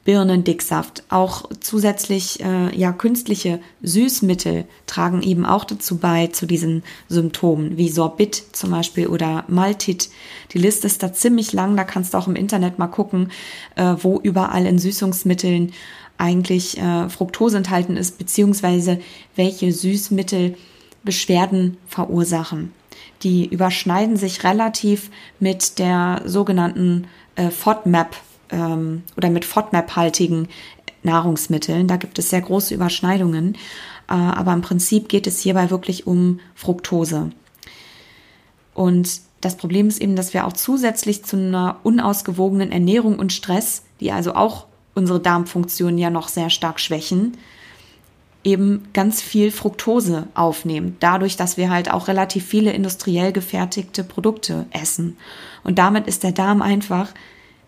Birnendicksaft. 0.04 1.04
Auch 1.10 1.50
zusätzlich 1.60 2.44
äh, 2.44 2.76
ja 2.76 2.92
künstliche 2.92 3.60
Süßmittel 3.84 4.66
tragen 4.88 5.22
eben 5.22 5.46
auch 5.46 5.64
dazu 5.64 5.98
bei 5.98 6.28
zu 6.28 6.46
diesen 6.46 6.84
Symptomen 7.08 7.78
wie 7.78 7.90
Sorbit 7.90 8.44
zum 8.52 8.72
Beispiel 8.72 9.08
oder 9.08 9.46
Maltit. 9.48 10.10
Die 10.54 10.58
Liste 10.58 10.88
ist 10.88 11.04
da 11.04 11.14
ziemlich 11.14 11.54
lang. 11.54 11.78
Da 11.78 11.84
kannst 11.84 12.14
du 12.14 12.18
auch 12.18 12.28
im 12.28 12.36
Internet 12.36 12.80
mal 12.80 12.88
gucken, 12.88 13.32
äh, 13.76 13.96
wo 14.02 14.20
überall 14.20 14.66
in 14.66 14.80
Süßungsmitteln 14.80 15.72
eigentlich 16.18 16.78
äh, 16.78 17.10
Fructose 17.10 17.58
enthalten 17.58 17.98
ist 17.98 18.18
beziehungsweise 18.18 19.00
welche 19.36 19.72
Süßmittel 19.72 20.56
Beschwerden 21.04 21.78
verursachen. 21.88 22.74
Die 23.24 23.48
überschneiden 23.48 24.18
sich 24.18 24.44
relativ 24.44 25.10
mit 25.40 25.80
der 25.80 26.22
sogenannten 26.26 27.08
äh, 27.36 27.50
FODMAP 27.50 28.16
ähm, 28.52 29.04
oder 29.18 29.30
mit 29.30 29.46
FODMAP-haltigen 29.46 30.48
Nahrungsmitteln. 31.04 31.88
Da 31.88 31.98
gibt 31.98 32.20
es 32.20 32.30
sehr 32.30 32.42
große 32.42 32.74
Überschneidungen. 32.74 33.56
Äh, 34.08 34.14
aber 34.14 34.54
im 34.54 34.62
Prinzip 34.62 35.10
geht 35.10 35.28
es 35.28 35.40
hierbei 35.40 35.70
wirklich 35.70 36.08
um 36.08 36.40
Fructose. 36.56 37.32
Und 38.74 39.22
das 39.42 39.58
Problem 39.58 39.88
ist 39.88 40.02
eben, 40.02 40.16
dass 40.16 40.34
wir 40.34 40.46
auch 40.46 40.54
zusätzlich 40.54 41.24
zu 41.24 41.38
einer 41.38 41.80
unausgewogenen 41.84 42.72
Ernährung 42.72 43.18
und 43.18 43.34
Stress, 43.34 43.84
die 44.00 44.12
also 44.12 44.36
auch 44.36 44.68
unsere 44.94 45.20
Darmfunktion 45.20 45.98
ja 45.98 46.10
noch 46.10 46.28
sehr 46.28 46.50
stark 46.50 46.80
schwächen, 46.80 47.38
eben 48.44 48.88
ganz 48.94 49.22
viel 49.22 49.52
Fructose 49.52 50.28
aufnehmen, 50.34 50.98
dadurch, 51.00 51.38
dass 51.38 51.58
wir 51.58 51.70
halt 51.70 51.92
auch 51.92 52.08
relativ 52.08 52.46
viele 52.46 52.72
industriell 52.72 53.32
gefertigte 53.32 54.04
Produkte 54.04 54.66
essen. 54.72 55.18
Und 55.64 55.78
damit 55.78 56.08
ist 56.08 56.24
der 56.24 56.32
Darm 56.32 56.62
einfach 56.62 57.10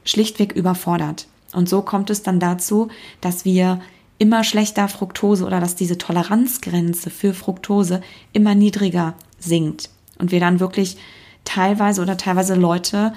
schlichtweg 0.03 0.53
überfordert. 0.53 1.27
Und 1.53 1.69
so 1.69 1.81
kommt 1.81 2.09
es 2.09 2.23
dann 2.23 2.39
dazu, 2.39 2.89
dass 3.21 3.45
wir 3.45 3.81
immer 4.17 4.43
schlechter 4.43 4.87
Fructose 4.87 5.45
oder 5.45 5.59
dass 5.59 5.75
diese 5.75 5.97
Toleranzgrenze 5.97 7.09
für 7.09 7.33
Fructose 7.33 8.01
immer 8.31 8.55
niedriger 8.55 9.15
sinkt. 9.39 9.89
Und 10.17 10.31
wir 10.31 10.39
dann 10.39 10.59
wirklich 10.59 10.97
teilweise 11.43 12.01
oder 12.01 12.17
teilweise 12.17 12.55
Leute 12.55 13.13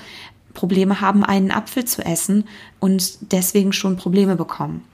Probleme 0.55 1.01
haben, 1.01 1.23
einen 1.23 1.51
Apfel 1.51 1.85
zu 1.85 2.05
essen 2.05 2.45
und 2.81 3.33
deswegen 3.33 3.73
schon 3.73 3.97
Probleme 3.97 4.37
bekommen. 4.37 4.85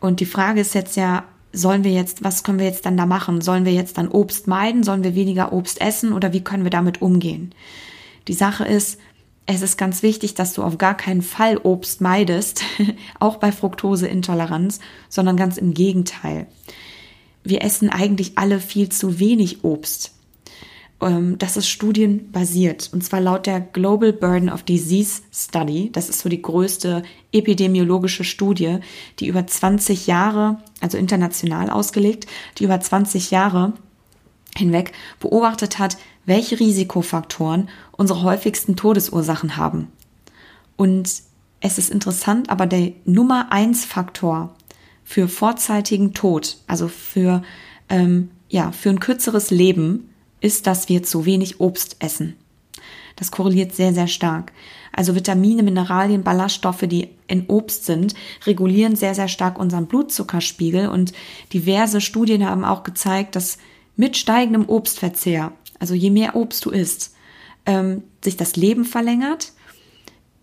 Und 0.00 0.20
die 0.20 0.26
Frage 0.26 0.60
ist 0.60 0.74
jetzt 0.74 0.96
ja, 0.96 1.24
sollen 1.52 1.84
wir 1.84 1.92
jetzt, 1.92 2.24
was 2.24 2.42
können 2.42 2.58
wir 2.58 2.66
jetzt 2.66 2.86
dann 2.86 2.96
da 2.96 3.06
machen? 3.06 3.42
Sollen 3.42 3.64
wir 3.64 3.72
jetzt 3.72 3.98
dann 3.98 4.08
Obst 4.08 4.48
meiden? 4.48 4.82
Sollen 4.82 5.04
wir 5.04 5.14
weniger 5.14 5.52
Obst 5.52 5.80
essen 5.80 6.12
oder 6.12 6.32
wie 6.32 6.42
können 6.42 6.64
wir 6.64 6.70
damit 6.70 7.02
umgehen? 7.02 7.54
Die 8.26 8.32
Sache 8.32 8.64
ist, 8.64 8.98
es 9.46 9.62
ist 9.62 9.76
ganz 9.76 10.02
wichtig, 10.02 10.34
dass 10.34 10.54
du 10.54 10.62
auf 10.62 10.78
gar 10.78 10.96
keinen 10.96 11.22
Fall 11.22 11.58
Obst 11.58 12.00
meidest, 12.00 12.62
auch 13.18 13.36
bei 13.36 13.52
Fructoseintoleranz, 13.52 14.80
sondern 15.08 15.36
ganz 15.36 15.56
im 15.56 15.74
Gegenteil. 15.74 16.46
Wir 17.44 17.62
essen 17.62 17.88
eigentlich 17.90 18.38
alle 18.38 18.60
viel 18.60 18.88
zu 18.88 19.18
wenig 19.18 19.64
Obst. 19.64 20.12
Ähm, 21.00 21.36
das 21.38 21.56
ist 21.56 21.68
studienbasiert 21.68 22.90
und 22.92 23.02
zwar 23.02 23.20
laut 23.20 23.46
der 23.46 23.60
Global 23.60 24.12
Burden 24.12 24.48
of 24.48 24.62
Disease 24.62 25.22
Study. 25.32 25.90
Das 25.92 26.08
ist 26.08 26.20
so 26.20 26.28
die 26.28 26.40
größte 26.40 27.02
epidemiologische 27.32 28.24
Studie, 28.24 28.78
die 29.18 29.26
über 29.26 29.46
20 29.46 30.06
Jahre, 30.06 30.58
also 30.80 30.96
international 30.96 31.68
ausgelegt, 31.68 32.26
die 32.58 32.64
über 32.64 32.80
20 32.80 33.32
Jahre 33.32 33.72
hinweg 34.56 34.92
beobachtet 35.18 35.78
hat, 35.78 35.96
welche 36.24 36.58
Risikofaktoren 36.58 37.68
unsere 37.92 38.22
häufigsten 38.22 38.76
Todesursachen 38.76 39.56
haben. 39.56 39.88
Und 40.76 41.10
es 41.60 41.78
ist 41.78 41.90
interessant, 41.90 42.50
aber 42.50 42.66
der 42.66 42.92
Nummer 43.04 43.52
eins 43.52 43.84
Faktor 43.84 44.54
für 45.04 45.28
vorzeitigen 45.28 46.14
Tod, 46.14 46.58
also 46.66 46.88
für, 46.88 47.42
ähm, 47.88 48.30
ja, 48.48 48.72
für 48.72 48.90
ein 48.90 49.00
kürzeres 49.00 49.50
Leben, 49.50 50.10
ist, 50.40 50.66
dass 50.66 50.88
wir 50.88 51.02
zu 51.02 51.24
wenig 51.24 51.60
Obst 51.60 51.96
essen. 52.00 52.36
Das 53.16 53.30
korreliert 53.30 53.74
sehr, 53.74 53.92
sehr 53.92 54.08
stark. 54.08 54.52
Also 54.92 55.14
Vitamine, 55.14 55.62
Mineralien, 55.62 56.22
Ballaststoffe, 56.22 56.84
die 56.86 57.10
in 57.26 57.46
Obst 57.46 57.84
sind, 57.84 58.14
regulieren 58.46 58.96
sehr, 58.96 59.14
sehr 59.14 59.28
stark 59.28 59.58
unseren 59.58 59.86
Blutzuckerspiegel 59.86 60.88
und 60.88 61.12
diverse 61.52 62.00
Studien 62.00 62.44
haben 62.44 62.64
auch 62.64 62.82
gezeigt, 62.82 63.36
dass 63.36 63.58
mit 63.96 64.16
steigendem 64.16 64.68
Obstverzehr, 64.68 65.52
also 65.82 65.94
je 65.94 66.10
mehr 66.10 66.36
Obst 66.36 66.64
du 66.64 66.70
isst, 66.70 67.12
ähm, 67.66 68.04
sich 68.22 68.36
das 68.36 68.54
Leben 68.54 68.84
verlängert, 68.84 69.52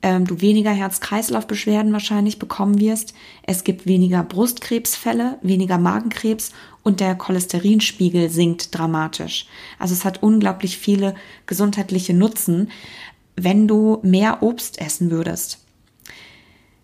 ähm, 0.02 0.28
du 0.28 0.42
weniger 0.42 0.72
Herz-Kreislauf-Beschwerden 0.72 1.94
wahrscheinlich 1.94 2.40
bekommen 2.40 2.78
wirst, 2.82 3.14
es 3.44 3.64
gibt 3.64 3.88
weniger 3.88 4.22
Brustkrebsfälle, 4.22 5.38
weniger 5.42 5.78
Magenkrebs 5.78 6.52
und 6.84 7.00
der 7.00 7.16
Cholesterinspiegel 7.16 8.30
sinkt 8.30 8.78
dramatisch. 8.78 9.48
Also 9.80 9.94
es 9.94 10.04
hat 10.04 10.22
unglaublich 10.22 10.78
viele 10.78 11.16
gesundheitliche 11.46 12.14
Nutzen, 12.14 12.70
wenn 13.38 13.66
du 13.66 14.00
mehr 14.04 14.44
Obst 14.44 14.82
essen 14.82 15.10
würdest. 15.10 15.60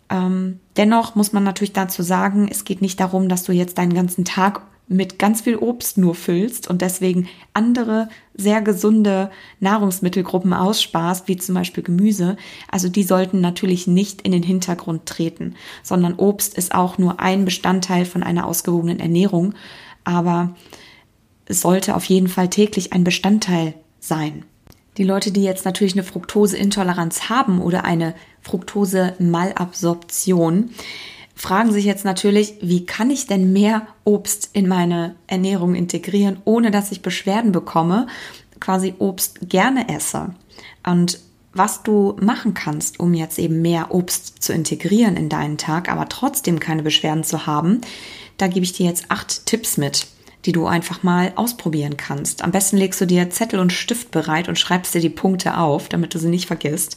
Ähm, 0.08 0.60
dennoch 0.78 1.14
muss 1.14 1.34
man 1.34 1.44
natürlich 1.44 1.74
dazu 1.74 2.02
sagen, 2.02 2.48
es 2.50 2.64
geht 2.64 2.80
nicht 2.80 3.00
darum, 3.00 3.28
dass 3.28 3.44
du 3.44 3.52
jetzt 3.52 3.76
deinen 3.76 3.92
ganzen 3.92 4.24
Tag 4.24 4.62
mit 4.88 5.18
ganz 5.18 5.40
viel 5.40 5.56
Obst 5.56 5.98
nur 5.98 6.14
füllst 6.14 6.68
und 6.68 6.80
deswegen 6.80 7.28
andere 7.54 8.08
sehr 8.34 8.62
gesunde 8.62 9.32
Nahrungsmittelgruppen 9.58 10.52
aussparst, 10.52 11.26
wie 11.26 11.36
zum 11.36 11.56
Beispiel 11.56 11.82
Gemüse. 11.82 12.36
Also 12.70 12.88
die 12.88 13.02
sollten 13.02 13.40
natürlich 13.40 13.88
nicht 13.88 14.22
in 14.22 14.32
den 14.32 14.44
Hintergrund 14.44 15.06
treten, 15.06 15.56
sondern 15.82 16.14
Obst 16.14 16.56
ist 16.56 16.72
auch 16.74 16.98
nur 16.98 17.18
ein 17.18 17.44
Bestandteil 17.44 18.04
von 18.04 18.22
einer 18.22 18.46
ausgewogenen 18.46 19.00
Ernährung, 19.00 19.54
aber 20.04 20.54
es 21.46 21.62
sollte 21.62 21.96
auf 21.96 22.04
jeden 22.04 22.28
Fall 22.28 22.48
täglich 22.48 22.92
ein 22.92 23.02
Bestandteil 23.02 23.74
sein. 23.98 24.44
Die 24.98 25.04
Leute, 25.04 25.32
die 25.32 25.42
jetzt 25.42 25.64
natürlich 25.64 25.94
eine 25.94 26.04
Fructoseintoleranz 26.04 27.28
haben 27.28 27.60
oder 27.60 27.84
eine 27.84 28.14
Fructose-Malabsorption, 28.42 30.70
fragen 31.36 31.70
sich 31.70 31.84
jetzt 31.84 32.04
natürlich, 32.04 32.54
wie 32.62 32.86
kann 32.86 33.10
ich 33.10 33.26
denn 33.26 33.52
mehr 33.52 33.86
Obst 34.04 34.50
in 34.54 34.66
meine 34.66 35.14
Ernährung 35.26 35.74
integrieren, 35.74 36.38
ohne 36.44 36.70
dass 36.70 36.90
ich 36.90 37.02
Beschwerden 37.02 37.52
bekomme, 37.52 38.06
quasi 38.58 38.94
Obst 38.98 39.48
gerne 39.48 39.94
esse. 39.94 40.34
Und 40.84 41.20
was 41.52 41.82
du 41.82 42.16
machen 42.20 42.54
kannst, 42.54 43.00
um 43.00 43.14
jetzt 43.14 43.38
eben 43.38 43.62
mehr 43.62 43.94
Obst 43.94 44.42
zu 44.42 44.52
integrieren 44.52 45.16
in 45.16 45.28
deinen 45.28 45.58
Tag, 45.58 45.90
aber 45.90 46.08
trotzdem 46.08 46.58
keine 46.58 46.82
Beschwerden 46.82 47.24
zu 47.24 47.46
haben, 47.46 47.82
da 48.38 48.46
gebe 48.46 48.64
ich 48.64 48.72
dir 48.72 48.86
jetzt 48.86 49.10
acht 49.10 49.46
Tipps 49.46 49.76
mit, 49.76 50.06
die 50.46 50.52
du 50.52 50.66
einfach 50.66 51.02
mal 51.02 51.32
ausprobieren 51.36 51.96
kannst. 51.96 52.44
Am 52.44 52.50
besten 52.50 52.76
legst 52.76 53.00
du 53.00 53.06
dir 53.06 53.30
Zettel 53.30 53.58
und 53.58 53.72
Stift 53.72 54.10
bereit 54.10 54.48
und 54.48 54.58
schreibst 54.58 54.94
dir 54.94 55.00
die 55.00 55.10
Punkte 55.10 55.58
auf, 55.58 55.88
damit 55.88 56.14
du 56.14 56.18
sie 56.18 56.28
nicht 56.28 56.46
vergisst. 56.46 56.96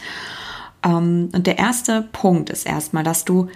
Ähm, 0.84 1.30
und 1.34 1.48
der 1.48 1.58
erste 1.58 2.08
Punkt 2.12 2.50
ist 2.50 2.66
erstmal, 2.66 3.04
dass 3.04 3.26
du 3.26 3.50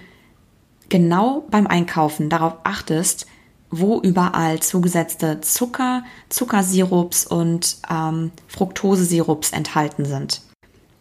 genau 0.89 1.45
beim 1.49 1.67
Einkaufen 1.67 2.29
darauf 2.29 2.57
achtest, 2.63 3.27
wo 3.69 3.99
überall 3.99 4.59
zugesetzte 4.59 5.41
Zucker, 5.41 6.03
Zuckersirups 6.29 7.25
und 7.25 7.77
ähm, 7.89 8.31
Fructosesirups 8.47 9.51
enthalten 9.51 10.05
sind. 10.05 10.41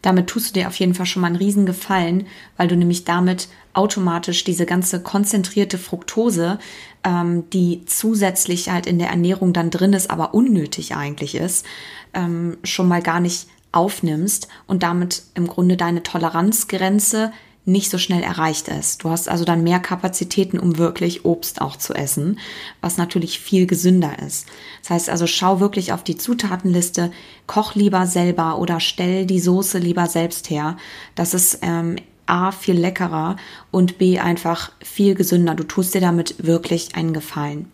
Damit 0.01 0.27
tust 0.27 0.49
du 0.49 0.59
dir 0.59 0.67
auf 0.67 0.75
jeden 0.75 0.95
Fall 0.95 1.05
schon 1.05 1.21
mal 1.21 1.27
einen 1.27 1.37
riesen 1.37 1.65
Gefallen, 1.65 2.27
weil 2.57 2.67
du 2.67 2.75
nämlich 2.75 3.05
damit 3.05 3.47
automatisch 3.73 4.43
diese 4.43 4.65
ganze 4.65 5.01
konzentrierte 5.01 5.77
Fructose, 5.77 6.59
ähm, 7.03 7.49
die 7.51 7.85
zusätzlich 7.85 8.69
halt 8.69 8.85
in 8.85 8.99
der 8.99 9.09
Ernährung 9.09 9.53
dann 9.53 9.69
drin 9.69 9.93
ist, 9.93 10.09
aber 10.09 10.33
unnötig 10.33 10.95
eigentlich 10.95 11.35
ist, 11.35 11.65
ähm, 12.13 12.57
schon 12.63 12.87
mal 12.87 13.01
gar 13.01 13.19
nicht 13.19 13.47
aufnimmst 13.71 14.47
und 14.67 14.83
damit 14.83 15.23
im 15.35 15.47
Grunde 15.47 15.77
deine 15.77 16.03
Toleranzgrenze 16.03 17.31
nicht 17.65 17.89
so 17.89 17.97
schnell 17.97 18.23
erreicht 18.23 18.67
ist. 18.67 19.03
Du 19.03 19.09
hast 19.09 19.29
also 19.29 19.45
dann 19.45 19.63
mehr 19.63 19.79
Kapazitäten, 19.79 20.59
um 20.59 20.77
wirklich 20.77 21.23
Obst 21.23 21.61
auch 21.61 21.77
zu 21.77 21.93
essen, 21.93 22.39
was 22.81 22.97
natürlich 22.97 23.39
viel 23.39 23.67
gesünder 23.67 24.19
ist. 24.19 24.47
Das 24.81 24.89
heißt 24.89 25.09
also, 25.09 25.27
schau 25.27 25.59
wirklich 25.59 25.93
auf 25.93 26.03
die 26.03 26.17
Zutatenliste, 26.17 27.11
koch 27.47 27.75
lieber 27.75 28.05
selber 28.05 28.59
oder 28.59 28.79
stell 28.79 29.25
die 29.25 29.39
Soße 29.39 29.77
lieber 29.77 30.07
selbst 30.07 30.49
her. 30.49 30.77
Das 31.15 31.33
ist 31.33 31.59
ähm, 31.61 31.95
A 32.25 32.51
viel 32.51 32.77
leckerer 32.77 33.37
und 33.71 33.97
B 33.97 34.19
einfach 34.19 34.71
viel 34.81 35.15
gesünder. 35.15 35.55
Du 35.55 35.63
tust 35.63 35.93
dir 35.93 36.01
damit 36.01 36.35
wirklich 36.45 36.95
einen 36.95 37.13
Gefallen. 37.13 37.71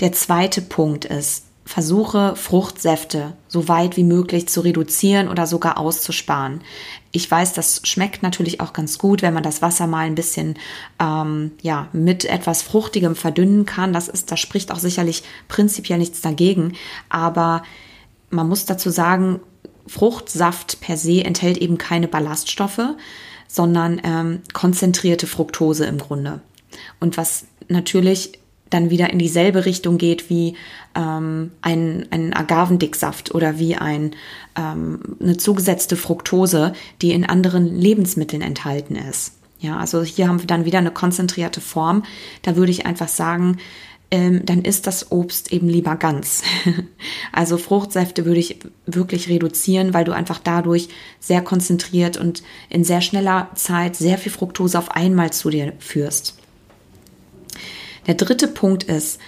Der 0.00 0.12
zweite 0.12 0.62
Punkt 0.62 1.04
ist, 1.04 1.44
versuche 1.64 2.36
Fruchtsäfte 2.36 3.34
so 3.48 3.68
weit 3.68 3.96
wie 3.96 4.04
möglich 4.04 4.48
zu 4.48 4.60
reduzieren 4.60 5.28
oder 5.28 5.46
sogar 5.46 5.78
auszusparen. 5.78 6.60
Ich 7.16 7.30
weiß, 7.30 7.52
das 7.52 7.80
schmeckt 7.84 8.24
natürlich 8.24 8.60
auch 8.60 8.72
ganz 8.72 8.98
gut, 8.98 9.22
wenn 9.22 9.34
man 9.34 9.44
das 9.44 9.62
Wasser 9.62 9.86
mal 9.86 10.04
ein 10.04 10.16
bisschen 10.16 10.58
ähm, 10.98 11.52
ja 11.62 11.88
mit 11.92 12.24
etwas 12.24 12.62
Fruchtigem 12.62 13.14
verdünnen 13.14 13.66
kann. 13.66 13.92
Das 13.92 14.08
ist, 14.08 14.32
da 14.32 14.36
spricht 14.36 14.72
auch 14.72 14.80
sicherlich 14.80 15.22
prinzipiell 15.46 15.98
nichts 15.98 16.22
dagegen. 16.22 16.72
Aber 17.10 17.62
man 18.30 18.48
muss 18.48 18.64
dazu 18.64 18.90
sagen, 18.90 19.38
Fruchtsaft 19.86 20.80
per 20.80 20.96
se 20.96 21.24
enthält 21.24 21.58
eben 21.58 21.78
keine 21.78 22.08
Ballaststoffe, 22.08 22.82
sondern 23.46 24.00
ähm, 24.02 24.42
konzentrierte 24.52 25.28
Fructose 25.28 25.86
im 25.86 25.98
Grunde. 25.98 26.40
Und 26.98 27.16
was 27.16 27.44
natürlich 27.68 28.40
dann 28.70 28.90
wieder 28.90 29.10
in 29.10 29.18
dieselbe 29.18 29.64
Richtung 29.64 29.98
geht 29.98 30.30
wie 30.30 30.56
ähm, 30.94 31.52
ein, 31.62 32.06
ein 32.10 32.32
Agavendicksaft 32.32 33.34
oder 33.34 33.58
wie 33.58 33.76
ein, 33.76 34.16
ähm, 34.56 35.00
eine 35.20 35.36
zugesetzte 35.36 35.96
Fructose, 35.96 36.72
die 37.02 37.12
in 37.12 37.24
anderen 37.24 37.66
Lebensmitteln 37.66 38.42
enthalten 38.42 38.96
ist. 38.96 39.32
Ja, 39.60 39.78
also 39.78 40.02
hier 40.02 40.28
haben 40.28 40.40
wir 40.40 40.46
dann 40.46 40.64
wieder 40.64 40.78
eine 40.78 40.90
konzentrierte 40.90 41.60
Form. 41.60 42.02
Da 42.42 42.56
würde 42.56 42.72
ich 42.72 42.84
einfach 42.84 43.08
sagen, 43.08 43.58
ähm, 44.10 44.44
dann 44.44 44.62
ist 44.62 44.86
das 44.86 45.10
Obst 45.10 45.52
eben 45.52 45.68
lieber 45.68 45.96
ganz. 45.96 46.42
also 47.32 47.56
Fruchtsäfte 47.56 48.24
würde 48.24 48.40
ich 48.40 48.58
wirklich 48.86 49.28
reduzieren, 49.28 49.94
weil 49.94 50.04
du 50.04 50.12
einfach 50.12 50.38
dadurch 50.38 50.88
sehr 51.18 51.40
konzentriert 51.40 52.16
und 52.16 52.42
in 52.68 52.84
sehr 52.84 53.00
schneller 53.00 53.50
Zeit 53.54 53.96
sehr 53.96 54.18
viel 54.18 54.32
Fructose 54.32 54.78
auf 54.78 54.90
einmal 54.90 55.32
zu 55.32 55.50
dir 55.50 55.72
führst. 55.78 56.36
Der 58.06 58.14
dritte 58.14 58.48
Punkt 58.48 58.84
ist, 58.84 59.18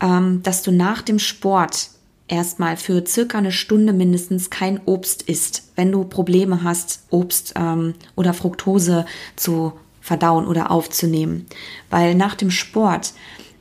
ähm, 0.00 0.42
dass 0.42 0.62
du 0.62 0.72
nach 0.72 1.02
dem 1.02 1.18
Sport 1.18 1.90
erstmal 2.26 2.76
für 2.76 3.06
circa 3.06 3.38
eine 3.38 3.52
Stunde 3.52 3.92
mindestens 3.92 4.50
kein 4.50 4.80
Obst 4.86 5.22
isst, 5.22 5.70
wenn 5.76 5.92
du 5.92 6.04
Probleme 6.04 6.62
hast, 6.62 7.04
Obst 7.10 7.54
ähm, 7.56 7.94
oder 8.16 8.34
Fructose 8.34 9.06
zu 9.36 9.72
verdauen 10.00 10.46
oder 10.46 10.70
aufzunehmen. 10.70 11.46
Weil 11.90 12.14
nach 12.14 12.34
dem 12.34 12.50
Sport 12.50 13.12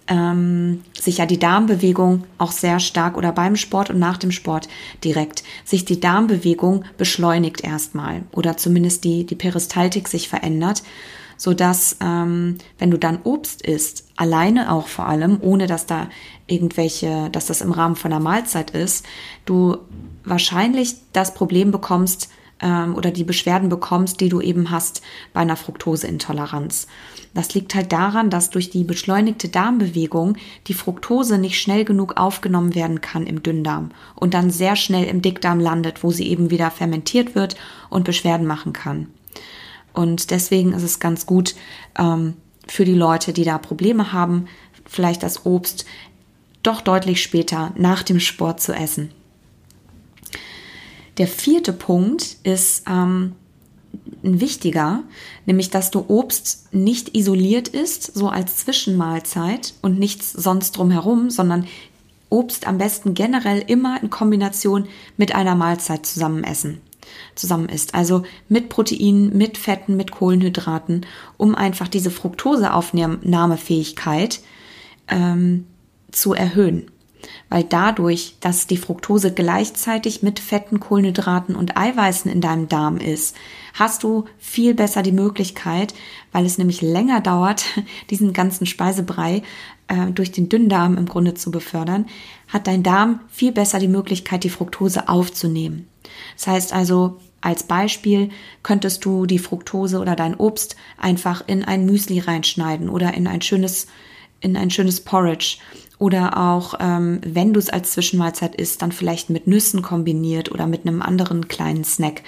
ähm, 0.07 0.81
sich 0.99 1.19
ja 1.19 1.25
die 1.25 1.39
Darmbewegung 1.39 2.25
auch 2.37 2.51
sehr 2.51 2.79
stark 2.79 3.17
oder 3.17 3.31
beim 3.31 3.55
Sport 3.55 3.89
und 3.89 3.99
nach 3.99 4.17
dem 4.17 4.31
Sport 4.31 4.67
direkt 5.03 5.43
sich 5.63 5.85
die 5.85 5.99
Darmbewegung 5.99 6.83
beschleunigt 6.97 7.63
erstmal 7.63 8.23
oder 8.31 8.57
zumindest 8.57 9.05
die, 9.05 9.25
die 9.25 9.35
Peristaltik 9.35 10.07
sich 10.09 10.27
verändert 10.27 10.83
so 11.37 11.53
dass 11.53 11.97
ähm, 12.01 12.57
wenn 12.77 12.91
du 12.91 12.97
dann 12.97 13.19
Obst 13.23 13.61
isst, 13.61 14.07
alleine 14.15 14.71
auch 14.71 14.87
vor 14.87 15.07
allem, 15.07 15.37
ohne 15.41 15.67
dass 15.67 15.85
da 15.85 16.09
irgendwelche, 16.47 17.29
dass 17.31 17.47
das 17.47 17.61
im 17.61 17.71
Rahmen 17.71 17.95
von 17.95 18.11
einer 18.11 18.23
Mahlzeit 18.23 18.71
ist, 18.71 19.05
du 19.45 19.77
wahrscheinlich 20.23 20.95
das 21.11 21.33
Problem 21.33 21.71
bekommst 21.71 22.29
ähm, 22.61 22.95
oder 22.95 23.11
die 23.11 23.23
Beschwerden 23.23 23.69
bekommst, 23.69 24.21
die 24.21 24.29
du 24.29 24.41
eben 24.41 24.71
hast 24.71 25.01
bei 25.33 25.41
einer 25.41 25.57
Fructoseintoleranz. 25.57 26.87
Das 27.33 27.53
liegt 27.53 27.75
halt 27.75 27.91
daran, 27.91 28.29
dass 28.29 28.49
durch 28.49 28.69
die 28.69 28.83
beschleunigte 28.83 29.49
Darmbewegung 29.49 30.37
die 30.67 30.73
Fructose 30.73 31.37
nicht 31.37 31.59
schnell 31.59 31.83
genug 31.83 32.17
aufgenommen 32.17 32.75
werden 32.75 33.01
kann 33.01 33.25
im 33.25 33.43
Dünndarm 33.43 33.91
und 34.15 34.33
dann 34.33 34.51
sehr 34.51 34.75
schnell 34.75 35.05
im 35.05 35.21
Dickdarm 35.21 35.59
landet, 35.59 36.03
wo 36.03 36.11
sie 36.11 36.27
eben 36.27 36.49
wieder 36.49 36.71
fermentiert 36.71 37.35
wird 37.35 37.55
und 37.89 38.05
Beschwerden 38.05 38.47
machen 38.47 38.73
kann. 38.73 39.07
Und 39.93 40.31
deswegen 40.31 40.73
ist 40.73 40.83
es 40.83 40.99
ganz 40.99 41.25
gut 41.25 41.55
ähm, 41.97 42.35
für 42.67 42.85
die 42.85 42.95
Leute, 42.95 43.33
die 43.33 43.43
da 43.43 43.57
Probleme 43.57 44.11
haben, 44.11 44.47
vielleicht 44.85 45.23
das 45.23 45.45
Obst 45.45 45.85
doch 46.63 46.81
deutlich 46.81 47.21
später 47.21 47.73
nach 47.75 48.03
dem 48.03 48.19
Sport 48.19 48.61
zu 48.61 48.73
essen. 48.73 49.11
Der 51.17 51.27
vierte 51.27 51.73
Punkt 51.73 52.37
ist 52.43 52.83
ähm, 52.89 53.33
ein 54.23 54.39
wichtiger, 54.39 55.03
nämlich 55.45 55.69
dass 55.69 55.91
du 55.91 56.05
Obst 56.07 56.73
nicht 56.73 57.15
isoliert 57.15 57.67
isst, 57.67 58.15
so 58.15 58.29
als 58.29 58.57
Zwischenmahlzeit 58.57 59.73
und 59.81 59.99
nichts 59.99 60.31
sonst 60.31 60.71
drumherum, 60.71 61.29
sondern 61.29 61.67
Obst 62.29 62.65
am 62.65 62.79
besten 62.79 63.13
generell 63.13 63.63
immer 63.67 64.01
in 64.01 64.09
Kombination 64.09 64.87
mit 65.17 65.35
einer 65.35 65.53
Mahlzeit 65.53 66.05
zusammen 66.05 66.43
essen 66.43 66.81
zusammen 67.35 67.69
isst. 67.69 67.93
Also 67.95 68.23
mit 68.49 68.67
Proteinen, 68.69 69.37
mit 69.37 69.57
Fetten, 69.57 69.97
mit 69.97 70.11
Kohlenhydraten, 70.11 71.05
um 71.37 71.55
einfach 71.55 71.87
diese 71.87 72.11
Fructoseaufnahmefähigkeit 72.11 74.41
ähm, 75.07 75.65
zu 76.11 76.33
erhöhen. 76.33 76.91
Weil 77.49 77.63
dadurch, 77.63 78.35
dass 78.39 78.67
die 78.67 78.77
Fructose 78.77 79.33
gleichzeitig 79.33 80.23
mit 80.23 80.39
Fetten, 80.39 80.79
Kohlenhydraten 80.79 81.55
und 81.55 81.77
Eiweißen 81.77 82.31
in 82.31 82.41
deinem 82.41 82.67
Darm 82.67 82.97
ist, 82.97 83.35
hast 83.73 84.03
du 84.03 84.25
viel 84.37 84.73
besser 84.73 85.03
die 85.03 85.11
Möglichkeit, 85.11 85.93
weil 86.31 86.45
es 86.45 86.57
nämlich 86.57 86.81
länger 86.81 87.21
dauert, 87.21 87.65
diesen 88.09 88.33
ganzen 88.33 88.65
Speisebrei 88.65 89.43
äh, 89.87 90.11
durch 90.11 90.31
den 90.31 90.49
Dünndarm 90.49 90.97
im 90.97 91.07
Grunde 91.07 91.33
zu 91.33 91.51
befördern, 91.51 92.05
hat 92.47 92.67
dein 92.67 92.83
Darm 92.83 93.21
viel 93.29 93.51
besser 93.51 93.79
die 93.79 93.87
Möglichkeit, 93.87 94.43
die 94.43 94.49
Fructose 94.49 95.09
aufzunehmen. 95.09 95.87
Das 96.35 96.47
heißt 96.47 96.73
also, 96.73 97.19
als 97.41 97.63
Beispiel 97.63 98.29
könntest 98.61 99.03
du 99.03 99.25
die 99.25 99.39
Fructose 99.39 99.99
oder 99.99 100.15
dein 100.15 100.35
Obst 100.35 100.77
einfach 100.97 101.43
in 101.45 101.65
ein 101.65 101.85
Müsli 101.85 102.19
reinschneiden 102.19 102.87
oder 102.87 103.13
in 103.13 103.27
ein 103.27 103.41
schönes, 103.41 103.87
in 104.39 104.55
ein 104.55 104.71
schönes 104.71 105.01
Porridge 105.01 105.57
oder 105.99 106.37
auch, 106.37 106.75
ähm, 106.79 107.19
wenn 107.25 107.53
du 107.53 107.59
es 107.59 107.69
als 107.69 107.91
Zwischenmahlzeit 107.91 108.55
isst, 108.55 108.81
dann 108.81 108.91
vielleicht 108.91 109.29
mit 109.29 109.47
Nüssen 109.47 109.81
kombiniert 109.81 110.51
oder 110.51 110.67
mit 110.67 110.87
einem 110.87 111.01
anderen 111.01 111.47
kleinen 111.47 111.83
Snack. 111.83 112.23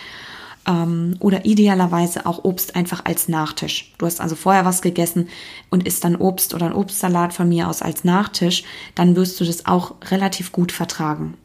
Ähm, 0.67 1.15
oder 1.19 1.45
idealerweise 1.45 2.25
auch 2.25 2.43
Obst 2.43 2.75
einfach 2.75 3.05
als 3.05 3.27
Nachtisch. 3.27 3.93
Du 3.97 4.05
hast 4.05 4.21
also 4.21 4.35
vorher 4.35 4.65
was 4.65 4.81
gegessen 4.81 5.29
und 5.69 5.85
isst 5.85 6.03
dann 6.03 6.15
Obst 6.15 6.53
oder 6.53 6.65
ein 6.67 6.73
Obstsalat 6.73 7.33
von 7.33 7.47
mir 7.49 7.69
aus 7.69 7.81
als 7.81 8.03
Nachtisch, 8.03 8.63
dann 8.95 9.15
wirst 9.15 9.39
du 9.39 9.45
das 9.45 9.65
auch 9.65 9.95
relativ 10.09 10.51
gut 10.51 10.71
vertragen. 10.71 11.35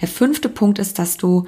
Der 0.00 0.08
fünfte 0.08 0.48
Punkt 0.48 0.78
ist, 0.78 0.98
dass 0.98 1.16
du 1.16 1.46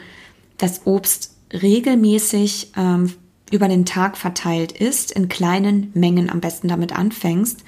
das 0.58 0.82
Obst 0.86 1.34
regelmäßig 1.52 2.72
ähm, 2.76 3.12
über 3.50 3.68
den 3.68 3.84
Tag 3.84 4.16
verteilt 4.16 4.72
isst, 4.72 5.10
in 5.10 5.28
kleinen 5.28 5.90
Mengen 5.94 6.30
am 6.30 6.40
besten 6.40 6.68
damit 6.68 6.96
anfängst, 6.96 7.64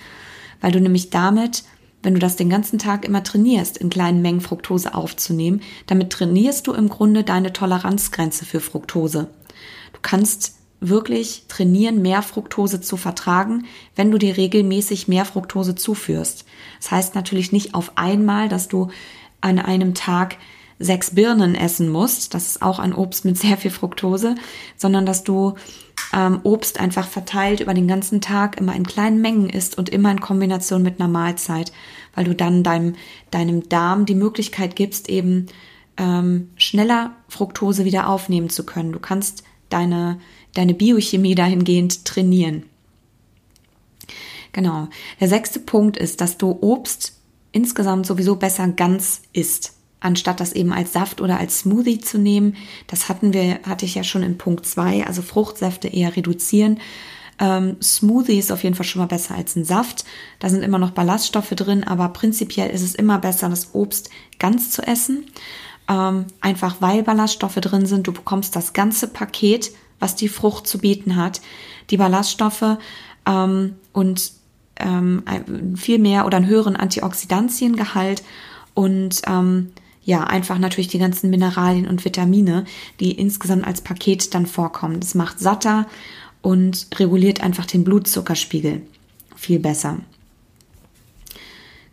weil 0.61 0.73
du 0.73 0.81
nämlich 0.81 1.11
damit, 1.11 1.65
wenn 2.03 2.15
du 2.15 2.21
das 2.21 2.37
den 2.37 2.51
ganzen 2.51 2.79
Tag 2.79 3.05
immer 3.05 3.23
trainierst, 3.23 3.79
in 3.79 3.91
kleinen 3.91 4.23
Mengen 4.23 4.41
Fructose 4.41 4.95
aufzunehmen, 4.95 5.63
damit 5.87 6.11
trainierst 6.11 6.67
du 6.67 6.73
im 6.73 6.89
Grunde 6.89 7.25
deine 7.25 7.53
Toleranzgrenze 7.53 8.45
für 8.45 8.61
Fructose. 8.61 9.29
Du 9.93 9.99
kannst 10.03 10.57
wirklich 10.81 11.45
trainieren, 11.47 12.03
mehr 12.03 12.23
Fructose 12.23 12.81
zu 12.81 12.97
vertragen, 12.97 13.67
wenn 13.95 14.11
du 14.11 14.19
dir 14.19 14.37
regelmäßig 14.37 15.07
mehr 15.07 15.25
Fructose 15.25 15.77
zuführst. 15.77 16.45
Das 16.81 16.91
heißt 16.91 17.15
natürlich 17.15 17.53
nicht 17.53 17.75
auf 17.75 17.93
einmal, 17.97 18.49
dass 18.49 18.67
du 18.67 18.89
an 19.41 19.59
einem 19.59 19.95
Tag 19.95 20.39
sechs 20.83 21.15
Birnen 21.15 21.55
essen 21.55 21.89
musst, 21.89 22.35
das 22.35 22.49
ist 22.49 22.63
auch 22.63 22.79
ein 22.79 22.95
Obst 22.95 23.25
mit 23.25 23.39
sehr 23.39 23.57
viel 23.57 23.71
Fructose, 23.71 24.35
sondern 24.77 25.07
dass 25.07 25.25
du 25.25 25.55
ähm, 26.13 26.41
Obst 26.43 26.81
einfach 26.81 27.07
verteilt 27.07 27.61
über 27.61 27.75
den 27.75 27.89
ganzen 27.89 28.21
Tag 28.21 28.59
immer 28.59 28.75
in 28.75 28.87
kleinen 28.87 29.21
Mengen 29.21 29.49
isst 29.49 29.79
und 29.79 29.89
immer 29.89 30.11
in 30.11 30.21
Kombination 30.21 30.83
mit 30.83 31.01
einer 31.01 31.09
Mahlzeit, 31.09 31.73
weil 32.15 32.25
du 32.25 32.35
dann 32.35 32.63
deinem, 32.63 32.95
deinem 33.31 33.69
Darm 33.69 34.07
die 34.07 34.15
Möglichkeit 34.15 34.77
gibst, 34.77 35.09
eben 35.09 35.47
ähm, 35.97 36.51
schneller 36.57 37.13
Fructose 37.29 37.85
wieder 37.85 38.09
aufnehmen 38.09 38.51
zu 38.51 38.65
können. 38.65 38.93
Du 38.93 38.99
kannst 38.99 39.45
deine, 39.69 40.21
deine 40.55 40.75
Biochemie 40.75 41.35
dahingehend 41.35 42.05
trainieren. 42.05 42.65
Genau. 44.53 44.89
Der 45.21 45.29
sechste 45.29 45.61
Punkt 45.61 45.97
ist, 45.97 46.21
dass 46.21 46.37
du 46.37 46.59
Obst 46.61 47.15
insgesamt 47.53 48.07
sowieso 48.07 48.37
besser 48.37 48.69
ganz 48.69 49.23
isst, 49.33 49.75
anstatt 50.03 50.41
das 50.41 50.53
eben 50.53 50.73
als 50.73 50.93
Saft 50.93 51.21
oder 51.21 51.39
als 51.39 51.61
Smoothie 51.61 52.01
zu 52.01 52.19
nehmen. 52.19 52.57
Das 52.87 53.09
hatten 53.09 53.33
wir, 53.33 53.61
hatte 53.63 53.85
ich 53.85 53.95
ja 53.95 54.05
schon 54.05 54.23
in 54.23 54.37
Punkt 54.39 54.67
zwei, 54.67 55.07
also 55.07 55.23
Fruchtsäfte 55.23 55.89
eher 55.89 56.17
reduzieren. 56.17 56.81
Ähm, 57.39 57.77
Smoothie 57.81 58.39
ist 58.39 58.53
auf 58.53 58.63
jeden 58.63 58.75
Fall 58.75 58.85
schon 58.85 59.01
mal 59.01 59.07
besser 59.07 59.35
als 59.35 59.57
ein 59.57 59.65
Saft. 59.65 60.05
Da 60.39 60.49
sind 60.49 60.63
immer 60.63 60.79
noch 60.79 60.91
Ballaststoffe 60.91 61.51
drin, 61.51 61.85
aber 61.85 62.09
prinzipiell 62.09 62.71
ist 62.71 62.83
es 62.83 62.95
immer 62.95 63.19
besser, 63.19 63.49
das 63.49 63.75
Obst 63.75 64.11
ganz 64.39 64.71
zu 64.71 64.83
essen. 64.83 65.25
Ähm, 65.89 66.27
einfach 66.41 66.77
weil 66.81 67.03
Ballaststoffe 67.03 67.57
drin 67.57 67.87
sind. 67.87 68.07
Du 68.07 68.13
bekommst 68.13 68.55
das 68.55 68.73
ganze 68.73 69.09
Paket, 69.09 69.73
was 69.99 70.15
die 70.15 70.29
Frucht 70.29 70.67
zu 70.67 70.79
bieten 70.79 71.17
hat. 71.17 71.41
Die 71.91 71.97
Ballaststoffe 71.97 72.77
ähm, 73.27 73.77
und 73.93 74.33
ähm, 74.77 75.23
viel 75.77 75.99
mehr 75.99 76.27
oder 76.27 76.39
einen 76.39 76.47
höheren 76.47 76.77
Antioxidantiengehalt 76.77 78.23
und 78.75 79.23
ähm, 79.27 79.73
ja, 80.05 80.25
einfach 80.25 80.59
natürlich 80.59 80.89
die 80.89 80.99
ganzen 80.99 81.31
Mineralien 81.31 81.87
und 81.87 82.05
Vitamine, 82.05 82.65
die 83.01 83.13
insgesamt 83.13 83.67
als 83.67 83.81
Paket 83.81 84.35
dann 84.35 84.47
vorkommen. 84.47 85.01
Das 85.01 85.15
macht 85.15 85.39
satter 85.39 85.87
und 86.41 86.89
reguliert 86.97 87.41
einfach 87.41 87.67
den 87.67 87.85
Blutzuckerspiegel 87.85 88.83
viel 89.37 89.59
besser. 89.59 89.99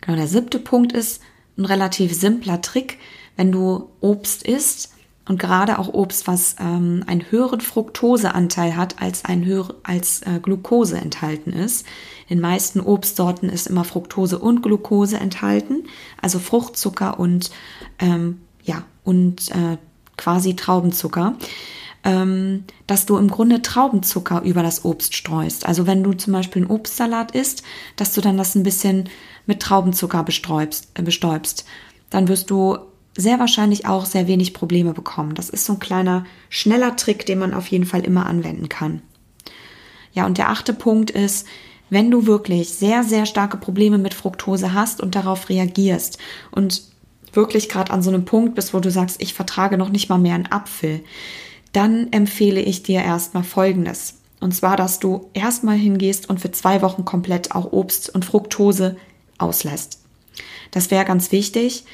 Genau, 0.02 0.18
der 0.18 0.28
siebte 0.28 0.60
Punkt 0.60 0.92
ist 0.92 1.22
ein 1.58 1.66
relativ 1.66 2.14
simpler 2.14 2.62
Trick. 2.62 2.98
Wenn 3.36 3.52
du 3.52 3.90
Obst 4.02 4.44
isst, 4.44 4.94
und 5.30 5.38
gerade 5.38 5.78
auch 5.78 5.94
Obst, 5.94 6.28
was 6.28 6.56
ähm, 6.60 7.04
einen 7.06 7.24
höheren 7.30 7.62
Fructoseanteil 7.62 8.76
hat, 8.76 9.00
als 9.00 9.26
ein 9.26 9.46
höher, 9.46 9.76
als 9.84 10.24
äh, 10.24 10.40
Glucose 10.42 10.98
enthalten 10.98 11.54
ist. 11.54 11.86
In 12.28 12.42
meisten 12.42 12.82
Obstsorten 12.82 13.48
ist 13.48 13.68
immer 13.68 13.84
Fructose 13.84 14.40
und 14.40 14.64
Glucose 14.64 15.18
enthalten, 15.18 15.84
also 16.20 16.40
Fruchtzucker 16.40 17.20
und 17.20 17.52
ähm, 18.00 18.42
ja 18.64 18.84
und 19.04 19.52
äh, 19.52 19.78
quasi 20.18 20.56
Traubenzucker. 20.56 21.36
Ähm, 22.04 22.64
dass 22.88 23.06
du 23.06 23.18
im 23.18 23.30
Grunde 23.30 23.62
Traubenzucker 23.62 24.42
über 24.44 24.64
das 24.64 24.86
Obst 24.86 25.16
streust. 25.16 25.68
Also 25.68 25.86
wenn 25.86 26.02
du 26.02 26.14
zum 26.14 26.32
Beispiel 26.32 26.64
einen 26.64 26.72
Obstsalat 26.72 27.32
isst, 27.32 27.62
dass 27.98 28.14
du 28.14 28.22
dann 28.22 28.38
das 28.38 28.56
ein 28.56 28.64
bisschen 28.64 29.10
mit 29.46 29.62
Traubenzucker 29.62 30.24
bestäubst, 30.24 30.88
äh, 30.96 31.04
bestäubst. 31.04 31.66
Dann 32.10 32.30
wirst 32.30 32.50
du 32.50 32.78
sehr 33.20 33.40
wahrscheinlich 33.40 33.86
auch 33.86 34.06
sehr 34.06 34.28
wenig 34.28 34.54
Probleme 34.54 34.94
bekommen. 34.94 35.36
Das 35.36 35.50
ist 35.50 35.66
so 35.66 35.74
ein 35.74 35.80
kleiner, 35.80 36.26
schneller 36.50 36.96
Trick, 36.96 37.26
den 37.26 37.40
man 37.40 37.54
auf 37.54 37.68
jeden 37.68 37.86
Fall 37.86 38.02
immer 38.02 38.26
anwenden 38.26 38.70
kann. 38.70 39.02
Ja, 40.14 40.26
und 40.26 40.38
der 40.38 40.50
achte 40.50 40.74
Punkt 40.74 41.12
ist, 41.12 41.48
wenn 41.90 42.12
du 42.12 42.26
wirklich 42.26 42.70
sehr, 42.70 43.04
sehr 43.04 43.26
starke 43.26 43.58
Probleme 43.58 43.98
mit 43.98 44.14
Fructose 44.14 44.74
hast 44.74 45.02
und 45.02 45.16
darauf 45.16 45.50
reagierst 45.50 46.18
und 46.52 46.84
wirklich 47.34 47.70
gerade 47.70 47.92
an 47.92 48.02
so 48.02 48.10
einem 48.10 48.26
Punkt 48.26 48.56
bist, 48.56 48.74
wo 48.74 48.80
du 48.80 48.92
sagst, 48.92 49.22
ich 49.22 49.34
vertrage 49.34 49.78
noch 49.78 49.90
nicht 49.90 50.10
mal 50.10 50.18
mehr 50.18 50.36
einen 50.36 50.52
Apfel, 50.52 51.02
dann 51.74 52.12
empfehle 52.12 52.62
ich 52.62 52.84
dir 52.84 53.02
erstmal 53.02 53.44
Folgendes. 53.44 54.16
Und 54.40 54.56
zwar, 54.56 54.78
dass 54.78 55.00
du 55.00 55.30
erstmal 55.34 55.78
hingehst 55.78 56.30
und 56.30 56.40
für 56.40 56.52
zwei 56.52 56.82
Wochen 56.82 57.06
komplett 57.06 57.52
auch 57.54 57.72
Obst 57.72 58.14
und 58.14 58.26
Fructose 58.26 58.96
auslässt. 59.38 60.00
Das 60.72 60.92
wäre 60.92 61.06
ganz 61.06 61.32
wichtig, 61.32 61.86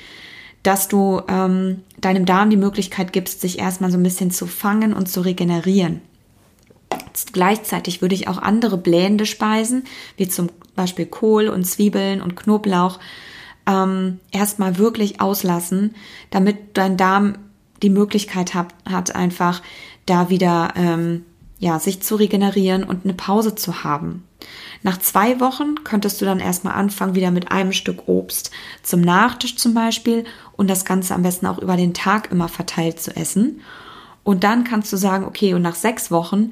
dass 0.66 0.88
du 0.88 1.22
ähm, 1.28 1.82
deinem 2.02 2.26
Darm 2.26 2.50
die 2.50 2.58
Möglichkeit 2.58 3.14
gibst, 3.14 3.40
sich 3.40 3.60
erstmal 3.60 3.92
so 3.92 3.98
ein 3.98 4.04
bisschen 4.04 4.32
zu 4.32 4.48
fangen 4.48 4.94
und 4.94 5.08
zu 5.08 5.22
regenerieren. 5.22 6.02
Gleichzeitig 7.32 8.02
würde 8.02 8.16
ich 8.16 8.28
auch 8.28 8.40
andere 8.40 8.78
blähende 8.78 9.28
Speisen, 9.28 9.84
wie 10.18 10.28
zum 10.28 10.50
Beispiel 10.76 11.06
Kohl 11.06 11.50
und 11.50 11.66
Zwiebeln 11.66 12.20
und 12.20 12.36
Knoblauch, 12.36 13.00
ähm, 13.68 14.20
erstmal 14.32 14.80
wirklich 14.80 15.22
auslassen, 15.22 15.94
damit 16.32 16.78
dein 16.78 16.98
Darm 16.98 17.36
die 17.84 17.90
Möglichkeit 17.92 18.56
hat, 18.56 18.74
hat 18.90 19.16
einfach 19.16 19.62
da 20.08 20.30
wieder 20.30 20.74
ähm, 20.76 21.26
ja, 21.60 21.80
sich 21.80 22.02
zu 22.02 22.16
regenerieren 22.16 22.84
und 22.84 23.06
eine 23.06 23.14
Pause 23.14 23.56
zu 23.56 23.84
haben. 23.84 24.24
Nach 24.84 25.00
zwei 25.00 25.40
Wochen 25.40 25.84
könntest 25.84 26.22
du 26.22 26.26
dann 26.26 26.40
erstmal 26.40 26.76
anfangen, 26.76 27.16
wieder 27.16 27.32
mit 27.32 27.52
einem 27.52 27.72
Stück 27.72 28.08
Obst 28.08 28.52
zum 28.84 29.02
Nachtisch 29.02 29.56
zum 29.56 29.74
Beispiel 29.74 30.26
und 30.58 30.70
das 30.70 30.86
Ganze 30.86 31.14
am 31.14 31.24
besten 31.24 31.46
auch 31.48 31.60
über 31.60 31.78
den 31.78 31.94
Tag 31.94 32.32
immer 32.32 32.48
verteilt 32.48 33.00
zu 33.00 33.16
essen. 33.16 33.62
Und 34.24 34.44
dann 34.44 34.64
kannst 34.64 34.92
du 34.92 34.98
sagen, 34.98 35.26
okay, 35.26 35.54
und 35.54 35.62
nach 35.62 35.76
sechs 35.76 36.12
Wochen 36.12 36.52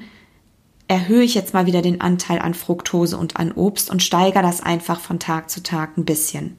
erhöhe 0.86 1.22
ich 1.22 1.34
jetzt 1.34 1.54
mal 1.54 1.66
wieder 1.66 1.82
den 1.82 2.00
Anteil 2.00 2.38
an 2.38 2.54
Fructose 2.54 3.16
und 3.16 3.36
an 3.36 3.52
Obst 3.52 3.90
und 3.90 4.02
steigere 4.02 4.42
das 4.42 4.60
einfach 4.60 5.00
von 5.00 5.18
Tag 5.18 5.50
zu 5.50 5.62
Tag 5.62 5.96
ein 5.96 6.04
bisschen. 6.04 6.56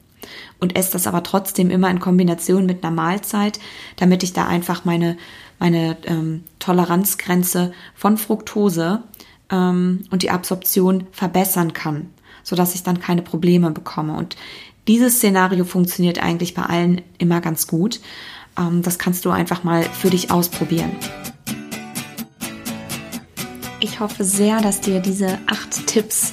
Und 0.58 0.76
esse 0.76 0.92
das 0.92 1.06
aber 1.06 1.22
trotzdem 1.22 1.70
immer 1.70 1.88
in 1.88 2.00
Kombination 2.00 2.66
mit 2.66 2.82
einer 2.82 2.94
Mahlzeit, 2.94 3.60
damit 3.96 4.24
ich 4.24 4.32
da 4.32 4.46
einfach 4.46 4.84
meine, 4.84 5.16
meine 5.60 5.96
ähm, 6.04 6.42
Toleranzgrenze 6.58 7.72
von 7.94 8.18
Fructose 8.18 9.04
ähm, 9.50 10.04
und 10.10 10.22
die 10.22 10.30
Absorption 10.30 11.06
verbessern 11.12 11.72
kann, 11.72 12.10
sodass 12.42 12.74
ich 12.74 12.82
dann 12.82 13.00
keine 13.00 13.22
Probleme 13.22 13.70
bekomme. 13.70 14.16
Und 14.16 14.36
dieses 14.88 15.16
Szenario 15.16 15.64
funktioniert 15.64 16.22
eigentlich 16.22 16.54
bei 16.54 16.62
allen 16.62 17.02
immer 17.18 17.40
ganz 17.40 17.66
gut. 17.66 18.00
Ähm, 18.58 18.82
das 18.82 18.98
kannst 18.98 19.24
du 19.24 19.30
einfach 19.30 19.64
mal 19.64 19.82
für 19.82 20.10
dich 20.10 20.30
ausprobieren. 20.30 20.92
Ich 23.80 24.00
hoffe 24.00 24.24
sehr, 24.24 24.60
dass 24.60 24.80
dir 24.80 25.00
diese 25.00 25.38
acht 25.46 25.86
Tipps 25.86 26.32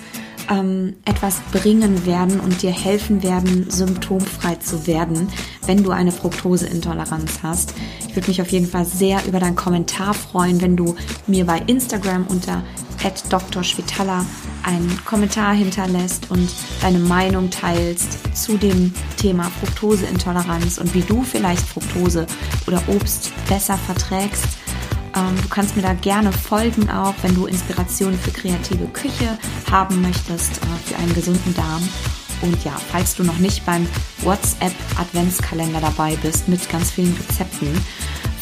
ähm, 0.53 0.95
etwas 1.05 1.39
bringen 1.51 2.05
werden 2.05 2.39
und 2.39 2.61
dir 2.61 2.71
helfen 2.71 3.23
werden, 3.23 3.69
symptomfrei 3.69 4.55
zu 4.55 4.87
werden, 4.87 5.27
wenn 5.65 5.83
du 5.83 5.91
eine 5.91 6.11
Fructoseintoleranz 6.11 7.39
hast. 7.41 7.73
Ich 8.07 8.15
würde 8.15 8.27
mich 8.27 8.41
auf 8.41 8.49
jeden 8.49 8.67
Fall 8.67 8.85
sehr 8.85 9.25
über 9.25 9.39
deinen 9.39 9.55
Kommentar 9.55 10.13
freuen, 10.13 10.61
wenn 10.61 10.77
du 10.77 10.95
mir 11.27 11.45
bei 11.45 11.59
Instagram 11.67 12.27
unter 12.27 12.63
Dr. 13.29 13.63
Schwitala 13.63 14.25
einen 14.63 14.97
Kommentar 15.03 15.53
hinterlässt 15.53 16.31
und 16.31 16.49
deine 16.81 16.99
Meinung 16.99 17.49
teilst 17.49 18.17
zu 18.33 18.57
dem 18.57 18.93
Thema 19.17 19.51
Fructoseintoleranz 19.59 20.77
und 20.77 20.93
wie 20.93 21.01
du 21.01 21.23
vielleicht 21.23 21.67
Fructose 21.67 22.27
oder 22.65 22.81
Obst 22.87 23.33
besser 23.49 23.77
verträgst. 23.77 24.47
Ähm, 25.15 25.35
du 25.41 25.47
kannst 25.49 25.75
mir 25.75 25.81
da 25.81 25.93
gerne 25.93 26.31
folgen, 26.31 26.89
auch 26.89 27.13
wenn 27.21 27.35
du 27.35 27.45
Inspirationen 27.45 28.17
für 28.19 28.31
kreative 28.31 28.85
Küche 28.87 29.37
haben 29.71 30.01
möchtest, 30.01 30.57
äh, 30.57 30.87
für 30.87 30.95
einen 30.97 31.13
gesunden 31.13 31.53
Darm. 31.53 31.87
Und 32.41 32.63
ja, 32.63 32.73
falls 32.91 33.15
du 33.15 33.23
noch 33.23 33.37
nicht 33.37 33.65
beim 33.65 33.87
WhatsApp 34.21 34.73
Adventskalender 34.99 35.79
dabei 35.79 36.17
bist 36.17 36.47
mit 36.47 36.67
ganz 36.69 36.91
vielen 36.91 37.15
Rezepten, 37.15 37.69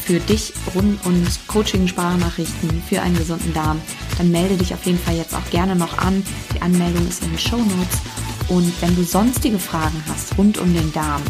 für 0.02 0.18
dich 0.18 0.52
rund 0.74 1.04
und 1.06 1.28
Coaching-Sprachnachrichten 1.46 2.82
für 2.88 3.00
einen 3.00 3.16
gesunden 3.16 3.54
Darm, 3.54 3.80
dann 4.18 4.32
melde 4.32 4.56
dich 4.56 4.74
auf 4.74 4.84
jeden 4.84 4.98
Fall 4.98 5.16
jetzt 5.16 5.34
auch 5.34 5.50
gerne 5.50 5.76
noch 5.76 5.98
an. 5.98 6.24
Die 6.54 6.60
Anmeldung 6.60 7.06
ist 7.08 7.22
in 7.22 7.30
den 7.30 7.38
Show 7.38 7.58
Notes. 7.58 8.00
Und 8.48 8.72
wenn 8.82 8.96
du 8.96 9.04
sonstige 9.04 9.58
Fragen 9.58 10.02
hast 10.08 10.36
rund 10.36 10.58
um 10.58 10.74
den 10.74 10.92
Darm, 10.92 11.22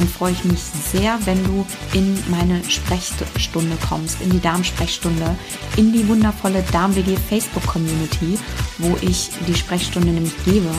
dann 0.00 0.08
freue 0.08 0.32
ich 0.32 0.44
mich 0.44 0.60
sehr, 0.60 1.18
wenn 1.26 1.44
du 1.44 1.66
in 1.92 2.18
meine 2.30 2.64
Sprechstunde 2.64 3.76
kommst, 3.86 4.22
in 4.22 4.30
die 4.30 4.40
Darmsprechstunde, 4.40 5.36
in 5.76 5.92
die 5.92 6.08
wundervolle 6.08 6.64
DarmWG 6.72 7.18
Facebook 7.28 7.66
Community, 7.66 8.38
wo 8.78 8.96
ich 9.02 9.28
die 9.46 9.54
Sprechstunde 9.54 10.08
nämlich 10.08 10.32
gebe, 10.46 10.70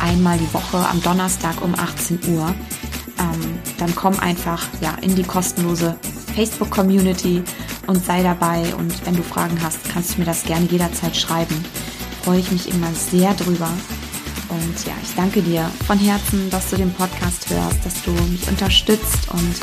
einmal 0.00 0.38
die 0.38 0.54
Woche 0.54 0.78
am 0.78 1.02
Donnerstag 1.02 1.60
um 1.62 1.74
18 1.74 2.20
Uhr. 2.28 2.54
Ähm, 3.18 3.58
dann 3.76 3.94
komm 3.94 4.18
einfach 4.18 4.66
ja 4.80 4.94
in 5.02 5.14
die 5.14 5.24
kostenlose 5.24 5.96
Facebook-Community 6.34 7.42
und 7.86 8.02
sei 8.02 8.22
dabei. 8.22 8.74
Und 8.76 9.04
wenn 9.04 9.14
du 9.14 9.22
Fragen 9.22 9.62
hast, 9.62 9.78
kannst 9.92 10.14
du 10.14 10.20
mir 10.20 10.24
das 10.24 10.44
gerne 10.44 10.64
jederzeit 10.70 11.14
schreiben. 11.14 11.62
Freue 12.22 12.38
ich 12.38 12.50
mich 12.50 12.72
immer 12.72 12.88
sehr 12.94 13.34
drüber. 13.34 13.68
Und 14.54 14.86
ja, 14.86 14.92
ich 15.02 15.14
danke 15.14 15.42
dir 15.42 15.68
von 15.86 15.98
Herzen, 15.98 16.48
dass 16.50 16.70
du 16.70 16.76
den 16.76 16.92
Podcast 16.92 17.50
hörst, 17.50 17.84
dass 17.84 18.02
du 18.02 18.12
mich 18.30 18.46
unterstützt 18.48 19.28
und 19.32 19.54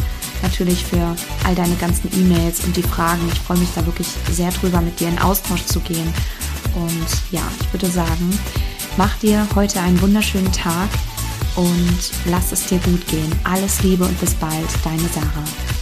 natürlich 0.41 0.83
für 0.83 1.15
all 1.45 1.55
deine 1.55 1.75
ganzen 1.75 2.09
E-Mails 2.19 2.65
und 2.65 2.75
die 2.75 2.83
Fragen. 2.83 3.21
Ich 3.31 3.39
freue 3.39 3.57
mich 3.57 3.69
da 3.73 3.85
wirklich 3.85 4.07
sehr 4.31 4.51
drüber, 4.51 4.81
mit 4.81 4.99
dir 4.99 5.07
in 5.07 5.19
Austausch 5.19 5.65
zu 5.65 5.79
gehen. 5.79 6.13
Und 6.75 7.07
ja, 7.31 7.43
ich 7.61 7.73
würde 7.73 7.87
sagen, 7.87 8.37
mach 8.97 9.15
dir 9.19 9.47
heute 9.55 9.79
einen 9.79 10.01
wunderschönen 10.01 10.51
Tag 10.51 10.89
und 11.55 12.11
lass 12.25 12.51
es 12.51 12.65
dir 12.65 12.79
gut 12.79 13.05
gehen. 13.07 13.31
Alles 13.43 13.83
Liebe 13.83 14.03
und 14.03 14.19
bis 14.19 14.33
bald, 14.33 14.67
deine 14.83 15.07
Sarah. 15.09 15.80